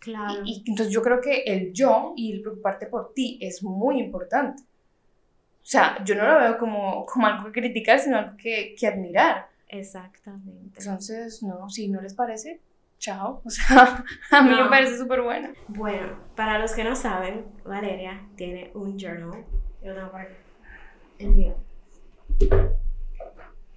[0.00, 0.42] Claro.
[0.44, 4.00] Y, y entonces yo creo que el yo y el preocuparte por ti es muy
[4.00, 4.64] importante.
[4.64, 8.88] O sea, yo no lo veo como, como algo que criticar, sino algo que, que
[8.88, 9.46] admirar.
[9.68, 10.76] Exactamente.
[10.80, 12.60] Entonces, no, si no les parece,
[12.98, 13.42] chao.
[13.44, 14.64] O sea, a mí No.
[14.64, 15.54] me parece súper buena.
[15.68, 19.44] Bueno, para los que no saben, Valeria tiene un journal.
[19.84, 20.34] Tengo por aquí.
[21.18, 21.54] El.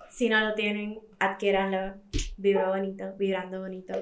[0.10, 1.96] Si no lo tienen, adquiéranlo.
[2.38, 3.94] Vibra bonito, vibrando bonito.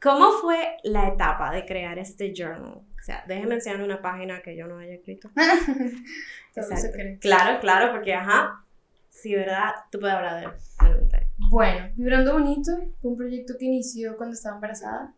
[0.00, 2.74] ¿Cómo fue la etapa de crear este journal?
[2.74, 5.30] O sea, déjenme enseñar una página que yo no haya escrito.
[7.20, 8.64] Claro, claro, porque ajá.
[9.08, 9.70] Sí, ¿verdad?
[9.90, 11.26] Tú puedes hablar de él.
[11.48, 15.14] Bueno, Vibrando Bonito fue un proyecto que inició cuando estaba embarazada.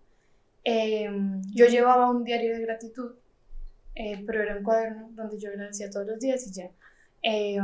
[0.62, 1.10] Eh,
[1.54, 3.14] yo llevaba un diario de gratitud,
[3.94, 6.70] eh, pero era un cuaderno donde yo agradecía todos los días y ya.
[7.22, 7.58] Eh,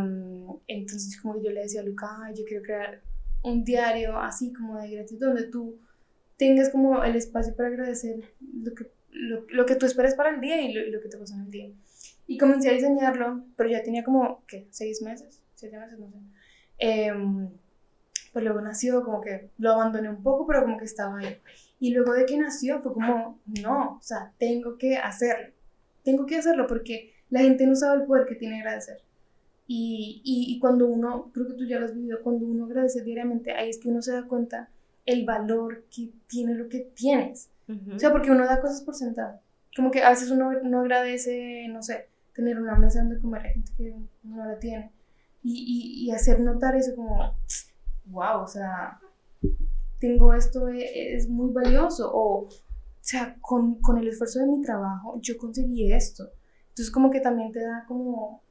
[0.67, 3.01] entonces, como que yo le decía a Luca, "Ay, yo quiero crear
[3.43, 5.79] un diario así como de gratitud, donde tú
[6.37, 10.41] tengas como el espacio para agradecer lo que, lo, lo que tú esperas para el
[10.41, 11.71] día y lo, lo que te pasó en el día.
[12.27, 14.67] Y comencé a diseñarlo, pero ya tenía como, ¿qué?
[14.71, 15.43] ¿Seis meses?
[15.55, 15.99] ¿Siete meses?
[15.99, 16.19] No sé.
[16.79, 17.51] Em,
[18.33, 21.37] pues luego nació, como que lo abandoné un poco, pero como que estaba ahí.
[21.81, 25.53] Y luego de que nació fue como, no, o sea, tengo que hacerlo.
[26.11, 28.99] Tengo que hacerlo porque la gente no sabe el poder que tiene agradecer.
[29.67, 33.05] Y, y, y cuando uno, creo que tú ya lo has vivido, cuando uno agradece
[33.05, 34.69] diariamente, ahí es que uno se da cuenta
[35.07, 37.51] el valor que tiene lo que tienes.
[37.69, 37.95] Ujú.
[37.95, 39.39] O sea, porque uno da cosas por sentado.
[39.77, 43.53] Como que a veces uno no agradece, no sé, tener una mesa donde comer, hay
[43.53, 43.95] gente que
[44.25, 44.91] no la tiene.
[45.45, 47.37] Y, y, hacer notar eso como,
[48.07, 48.99] wow, o sea,
[50.01, 52.11] tengo esto, e- es, muy valioso.
[52.13, 52.49] O
[53.11, 56.31] sea, con, con el esfuerzo de mi trabajo, yo conseguí esto.
[56.69, 58.43] Entonces, como que también te da como, o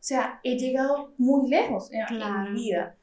[0.00, 2.50] sea, he llegado muy lejos en, en Claro.
[2.50, 2.94] mi vida.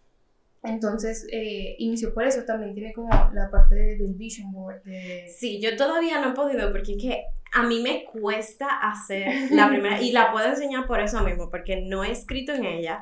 [0.64, 2.44] Entonces, eh, inició por eso.
[2.44, 4.82] También tiene como la parte de- del vision board.
[4.84, 5.28] De...
[5.38, 9.68] Sí, yo todavía no he podido porque es que a mí me cuesta hacer la
[9.70, 13.00] primera y la puedo enseñar por eso mismo, porque no he escrito en ella,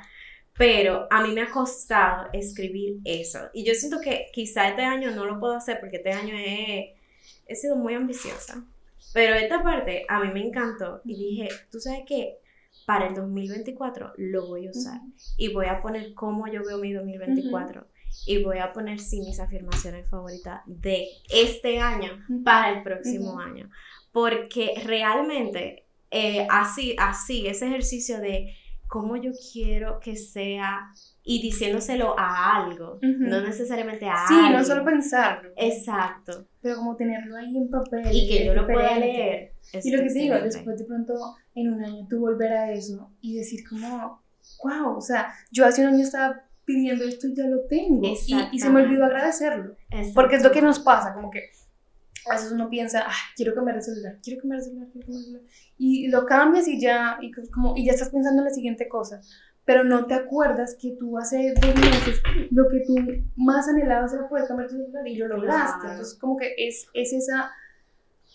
[0.58, 3.40] pero a mí me ha costado escribir eso.
[3.54, 6.96] Y yo siento que quizá este año no lo puedo hacer porque este año he,
[7.48, 8.66] he sido muy ambiciosa.
[9.14, 12.40] Pero esta parte a mí me encantó y dije, tú sabes qué,
[12.86, 15.00] para el 2024 lo voy a usar
[15.38, 17.86] y voy a poner cómo yo veo mi 2024
[18.26, 23.70] y voy a poner sí mis afirmaciones favoritas de este año para el próximo año.
[24.12, 28.56] Porque realmente eh, así, así, ese ejercicio de
[28.94, 30.92] cómo yo quiero que sea
[31.24, 33.24] y diciéndoselo a algo, Ujú.
[33.32, 35.50] no necesariamente a Sí, no solo pensarlo.
[35.58, 36.46] Exacto.
[36.62, 38.06] pero como tenerlo ahí en papel.
[38.12, 39.54] Y que yo lo pueda leer.
[39.84, 41.16] Y lo que te digo, después de pronto
[41.56, 44.22] en un año tú volver a eso y decir como,
[44.64, 48.06] wow, o sea, yo hace un año estaba pidiendo esto y ya lo tengo.
[48.06, 48.16] Y,
[48.52, 49.76] y se me olvidó agradecerlo.
[50.14, 51.50] Porque es lo que nos pasa, como que
[52.30, 55.20] a veces uno piensa, ah, quiero cambiar el celular, quiero cambiar el celular, quiero cambiar
[55.20, 55.42] el celular.
[55.78, 59.22] Y lo cambias y ya, y, como, y ya estás pensando en la siguiente cosa.
[59.66, 62.96] Pero no te acuerdas que tú hace dos meses lo que tú
[63.38, 65.80] más anhelabas era poder cambiar tu celular y lo lograste.
[65.80, 65.92] Claro.
[65.92, 67.52] Entonces, como que es, es esa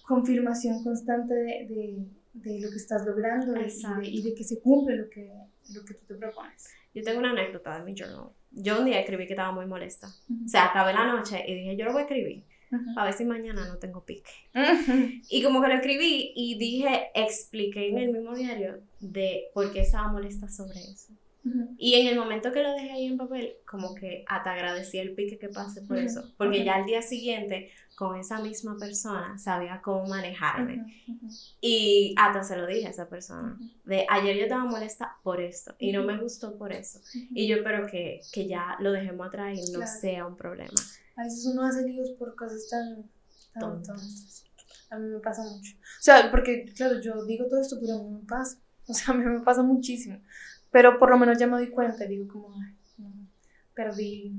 [0.06, 4.60] confirmación constante de, de, de lo que estás logrando y de, y de que se
[4.60, 5.30] cumple lo que,
[5.74, 6.66] lo que tú te propones.
[6.94, 8.30] Yo tengo una anécdota de mi journal.
[8.50, 10.08] Yo un día escribí que estaba muy molesta.
[10.08, 12.44] O sea, acabé la noche y dije, yo lo voy a escribir.
[12.70, 12.98] Ujú.
[12.98, 14.30] A ver si mañana no tengo pique.
[15.30, 19.80] Y como que lo escribí y dije, expliqué en el mismo diario de por qué
[19.80, 21.12] estaba molesta sobre eso.
[21.44, 21.74] Ujú.
[21.78, 25.12] Y en el momento que lo dejé ahí en papel, como que hasta agradecí el
[25.12, 26.24] pique que pasé por eso.
[26.36, 30.84] Porque ya al día siguiente, con esa misma persona, sabía cómo manejarme.
[31.60, 33.58] Y hasta se lo dije a esa persona.
[33.84, 37.00] De ayer yo estaba molesta por esto y no me gustó por eso.
[37.30, 40.00] Y yo espero que, que ya lo dejemos atrás y no Claro.
[40.00, 40.72] sea un problema.
[41.18, 43.02] A veces uno hace líos por cosas tan,
[43.52, 44.44] tan Tontas.
[44.88, 45.74] A mí me pasa mucho.
[45.76, 48.58] O sea, porque, claro, yo digo todo esto, pero a mí me pasa.
[48.86, 50.20] O sea, a mí me pasa muchísimo.
[50.70, 53.12] Pero por lo menos ya me doy cuenta digo como, ay, no,
[53.74, 54.32] perdí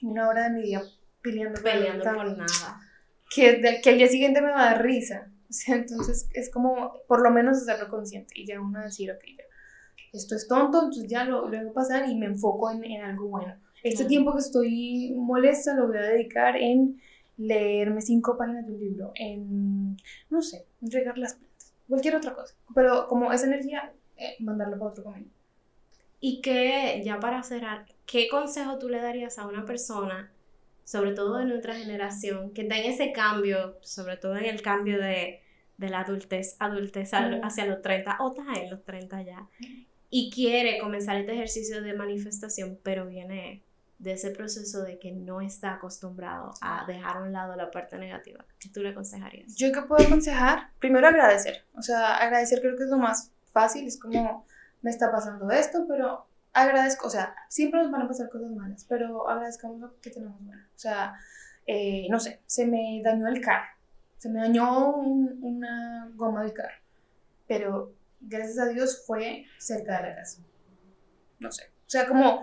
[0.00, 0.82] una hora de mi día
[1.20, 2.80] peleando, por Peleando por nada.
[3.30, 5.30] Que el día siguiente me va a dar risa.
[5.50, 9.22] O sea, entonces es como, por lo menos hacerlo consciente y ya uno decir, ok,
[9.36, 9.44] ya,
[10.14, 13.28] esto es tonto, entonces ya lo, lo dejo pasar y me enfoco en, en algo
[13.28, 13.54] bueno.
[13.88, 14.08] Este Claro.
[14.08, 17.00] tiempo que estoy molesta lo voy a dedicar en
[17.36, 19.96] leerme cinco páginas de un libro, en,
[20.30, 22.54] no sé, regar las plantas, cualquier otra cosa.
[22.74, 25.30] Pero como esa energía, eh, mandarlo para otro camino.
[26.20, 30.32] Y que, ya para cerrar, ¿qué consejo tú le darías a una persona,
[30.84, 34.98] sobre todo de nuestra generación, que está en ese cambio, sobre todo en el cambio
[34.98, 35.42] de,
[35.76, 39.48] de la adultez, adultez al- hacia los 30, o está en los 30 ya,
[40.10, 43.65] y quiere comenzar este ejercicio de manifestación, pero viene
[43.98, 47.98] de ese proceso de que no está acostumbrado a dejar a un lado la parte
[47.98, 48.44] negativa?
[48.58, 49.56] ¿Qué tú le aconsejarías?
[49.56, 51.64] Yo que puedo aconsejar, primero agradecer.
[51.74, 54.44] O sea, agradecer creo que es lo más fácil, es como
[54.82, 58.84] me está pasando esto, pero agradezco, o sea, siempre nos van a pasar cosas malas,
[58.88, 60.62] pero agradezcamos lo que tenemos bueno.
[60.74, 61.14] O sea,
[61.66, 63.68] eh, no sé, se me dañó el carro,
[64.18, 66.76] se me dañó una goma del carro,
[67.46, 70.42] pero gracias a Dios fue cerca de la casa.
[71.40, 72.42] No sé, o sea, como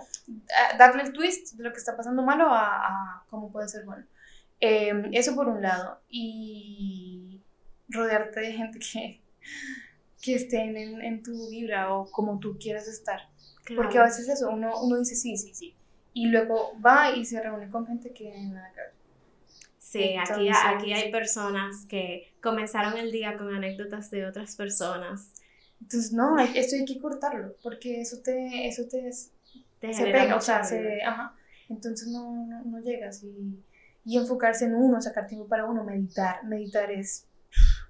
[0.78, 4.06] darle el twist de lo que está pasando malo a, cómo puede ser bueno.
[4.60, 7.41] Em, eso por un lado, y
[7.89, 9.24] rodearte de gente que
[10.24, 13.20] que estén en, en, tu vibra o como tú quieras estar.
[13.76, 15.76] Porque a veces eso, uno, uno dice sí, sí, sí.
[16.14, 18.94] Y luego va y se reúne con gente que nada que ver.
[19.80, 25.34] Sí, aquí, aquí hay personas que comenzaron el día con anécdotas de otras personas.
[25.84, 29.10] Entonces, no, esto hay que cortarlo, porque eso te, eso te,
[29.80, 31.36] te se pega, o sea, se, ajá.
[31.68, 33.62] Entonces no, no, no llegas y,
[34.06, 36.44] y enfocarse en uno, sacar tiempo para uno, meditar.
[36.46, 37.28] Meditar es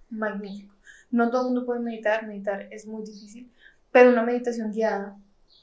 [0.10, 0.74] magnífico.
[1.12, 3.52] No todo el mundo puede meditar, meditar es muy difícil,
[3.92, 5.16] pero una meditación guiada,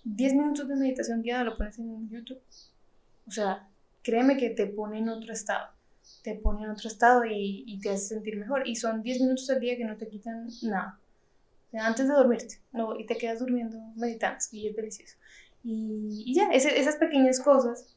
[0.04, 2.40] 10 minutos de meditación guiada lo pones en YouTube.
[3.26, 3.68] O sea,
[4.04, 5.70] créeme que te pone en otro estado,
[6.22, 8.68] te pone en otro estado y, y te hace sentir mejor.
[8.68, 10.99] Y son 10 minutos al día que no te quitan nada.
[11.70, 15.16] Sea, antes de dormirte, no, y te quedas durmiendo meditando, y es delicioso.
[15.62, 17.96] Y, y ya, esas pequeñas cosas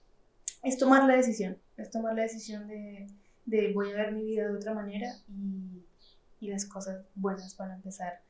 [0.62, 3.08] es tomar la decisión, es tomar la decisión de,
[3.46, 5.84] de voy a ver mi vida de otra manera y
[6.44, 8.22] y las cosas buenas van a empezar.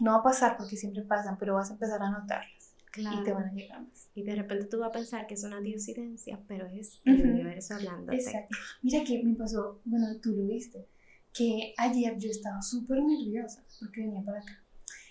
[0.00, 3.32] No va a pasar porque siempre pasan, pero vas a empezar a notarlas y te
[3.32, 4.10] van a llegar más.
[4.14, 7.74] Y de repente tú vas a pensar que es una diosidencia, pero es el universo
[7.74, 8.12] hablando.
[8.12, 8.54] Exacto.
[8.82, 10.86] Mira que me pasó, bueno, tú lo viste,
[11.32, 14.62] que ayer yo estaba súper nerviosa porque venía para acá.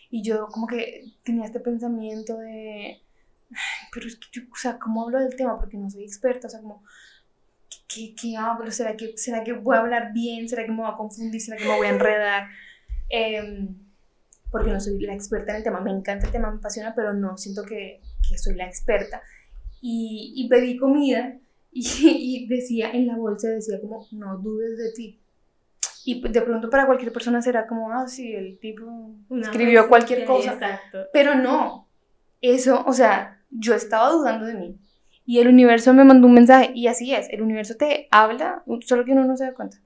[0.10, 3.02] Y yo como que tenía este pensamiento de,
[3.94, 5.58] pero es que yo, o sea, ¿cómo hablo del tema?
[5.58, 6.84] Porque no soy experta, o sea, como,
[7.88, 8.70] ¿qué, qué hablo?
[8.72, 10.48] ¿Será que, ¿Será que voy a hablar bien?
[10.48, 11.42] ¿Será que me voy a confundir?
[11.42, 12.48] ¿Será que me voy a enredar?
[13.10, 13.70] Eh,
[14.52, 15.82] porque no soy la experta en el tema.
[15.82, 19.22] Me encanta el tema, me apasiona, pero no siento que, que soy la experta.
[19.82, 21.38] Y, pedí comida
[21.72, 25.20] y, y, decía, en la bolsa decía como, no dudes de ti.
[26.10, 30.54] Y de pronto para cualquier persona será como, ah, sí, el tipo escribió cualquier cosa.
[30.54, 31.00] Exacto.
[31.12, 31.90] Pero no,
[32.40, 34.80] eso, o sea, yo estaba dudando de mí
[35.26, 39.04] y el universo me mandó un mensaje y así es, el universo te habla, solo
[39.04, 39.82] que uno no se da cuenta,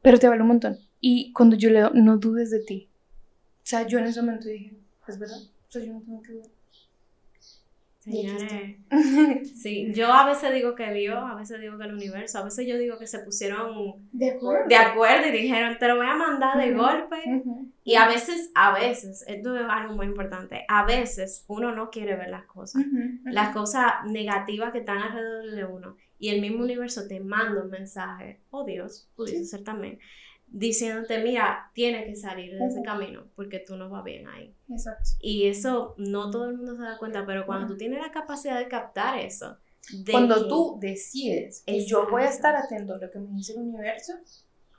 [0.00, 0.78] pero te habla un montón.
[1.00, 2.88] Y cuando yo leo, no dudes de ti.
[3.56, 4.76] O sea, yo en ese momento dije,
[5.08, 6.50] es verdad, o sea, yo no tengo que dudar.
[9.56, 12.66] sí, yo a veces digo que Dios, a veces digo que el universo, a veces
[12.66, 16.14] yo digo que se pusieron de acuerdo, de acuerdo y dijeron, te lo voy a
[16.14, 17.42] mandar de golpe.
[17.84, 22.16] Y a veces, a veces, esto es algo muy importante, a veces uno no quiere
[22.16, 22.84] ver las cosas,
[23.24, 25.96] las cosas negativas que están alrededor de uno.
[26.18, 29.98] Y el mismo universo te manda un mensaje, oh Dios, pudiese ser también,
[30.50, 34.54] diciéndote, mira, tiene que salir de ese camino porque tú no vas bien ahí.
[34.70, 35.10] Exacto.
[35.20, 38.58] Y eso no todo el mundo se da cuenta, pero cuando tú tienes la capacidad
[38.58, 39.58] de captar eso,
[40.10, 43.60] cuando tú decides que yo voy a estar atento a lo que me dice el
[43.60, 44.14] universo,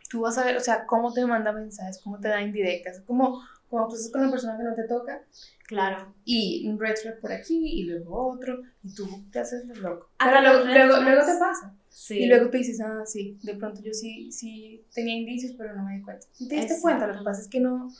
[0.09, 3.41] tú vas a ver, o sea, cómo te manda mensajes, cómo te da indirectas, como
[3.69, 5.23] cuando tú estás con la persona que no te toca.
[5.69, 6.15] Claro.
[6.25, 10.09] Y un red flag por aquí y luego otro, y tú te haces loco.
[10.17, 11.75] Pero luego, luego, te pasa.
[12.09, 15.83] Y luego tú dices, ah, sí, de pronto yo sí, sí tenía indicios, pero no
[15.83, 16.25] me di cuenta.
[16.39, 17.93] Y te diste cuenta, lo que pasa es que no,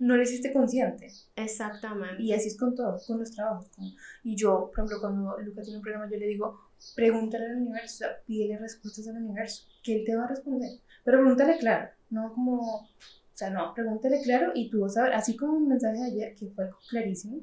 [0.00, 1.12] no lo hiciste consciente.
[1.36, 2.20] Exactamente.
[2.20, 3.68] Y así es con todo, con los trabajos.
[4.24, 6.58] y yo, por ejemplo, cuando Lucas tiene un programa, yo le digo,
[6.96, 10.70] pregúntale al universo, o sea, pídele respuestas al universo, que él te va a responder.
[11.04, 12.88] Pero pregúntale claro, no como,
[13.32, 16.06] o sea, no, pregúntale claro y tú vas a ver, así como un mensaje de
[16.06, 17.40] ayer, que fue clarísimo,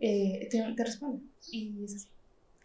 [0.00, 1.22] eh, te, te responde.
[1.52, 2.08] Y es así.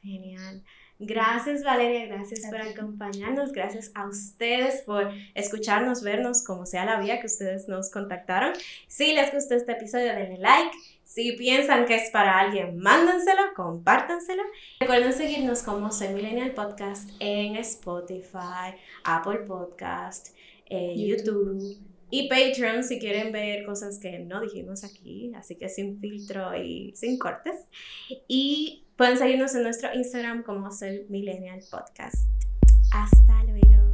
[0.02, 0.64] Genial.
[1.04, 7.20] Gracias Valeria, gracias por acompañarnos, gracias a ustedes por escucharnos, vernos, como sea la vía
[7.20, 8.54] que ustedes nos contactaron.
[8.88, 10.78] Si les gustó este episodio, denle like.
[11.04, 14.44] Si piensan que es para alguien, mándenselo, compártanselo.
[14.80, 20.36] Recuerden seguirnos como Soy Millennial Podcast en Spotify, Apple Podcast,
[20.70, 26.56] YouTube y Patreon si quieren ver cosas que no dijimos aquí, así que sin filtro
[26.56, 27.56] y sin cortes.
[28.28, 32.28] Y Pueden seguirnos en nuestro Instagram como Ser Millennial Podcast.
[32.94, 33.91] Hasta luego.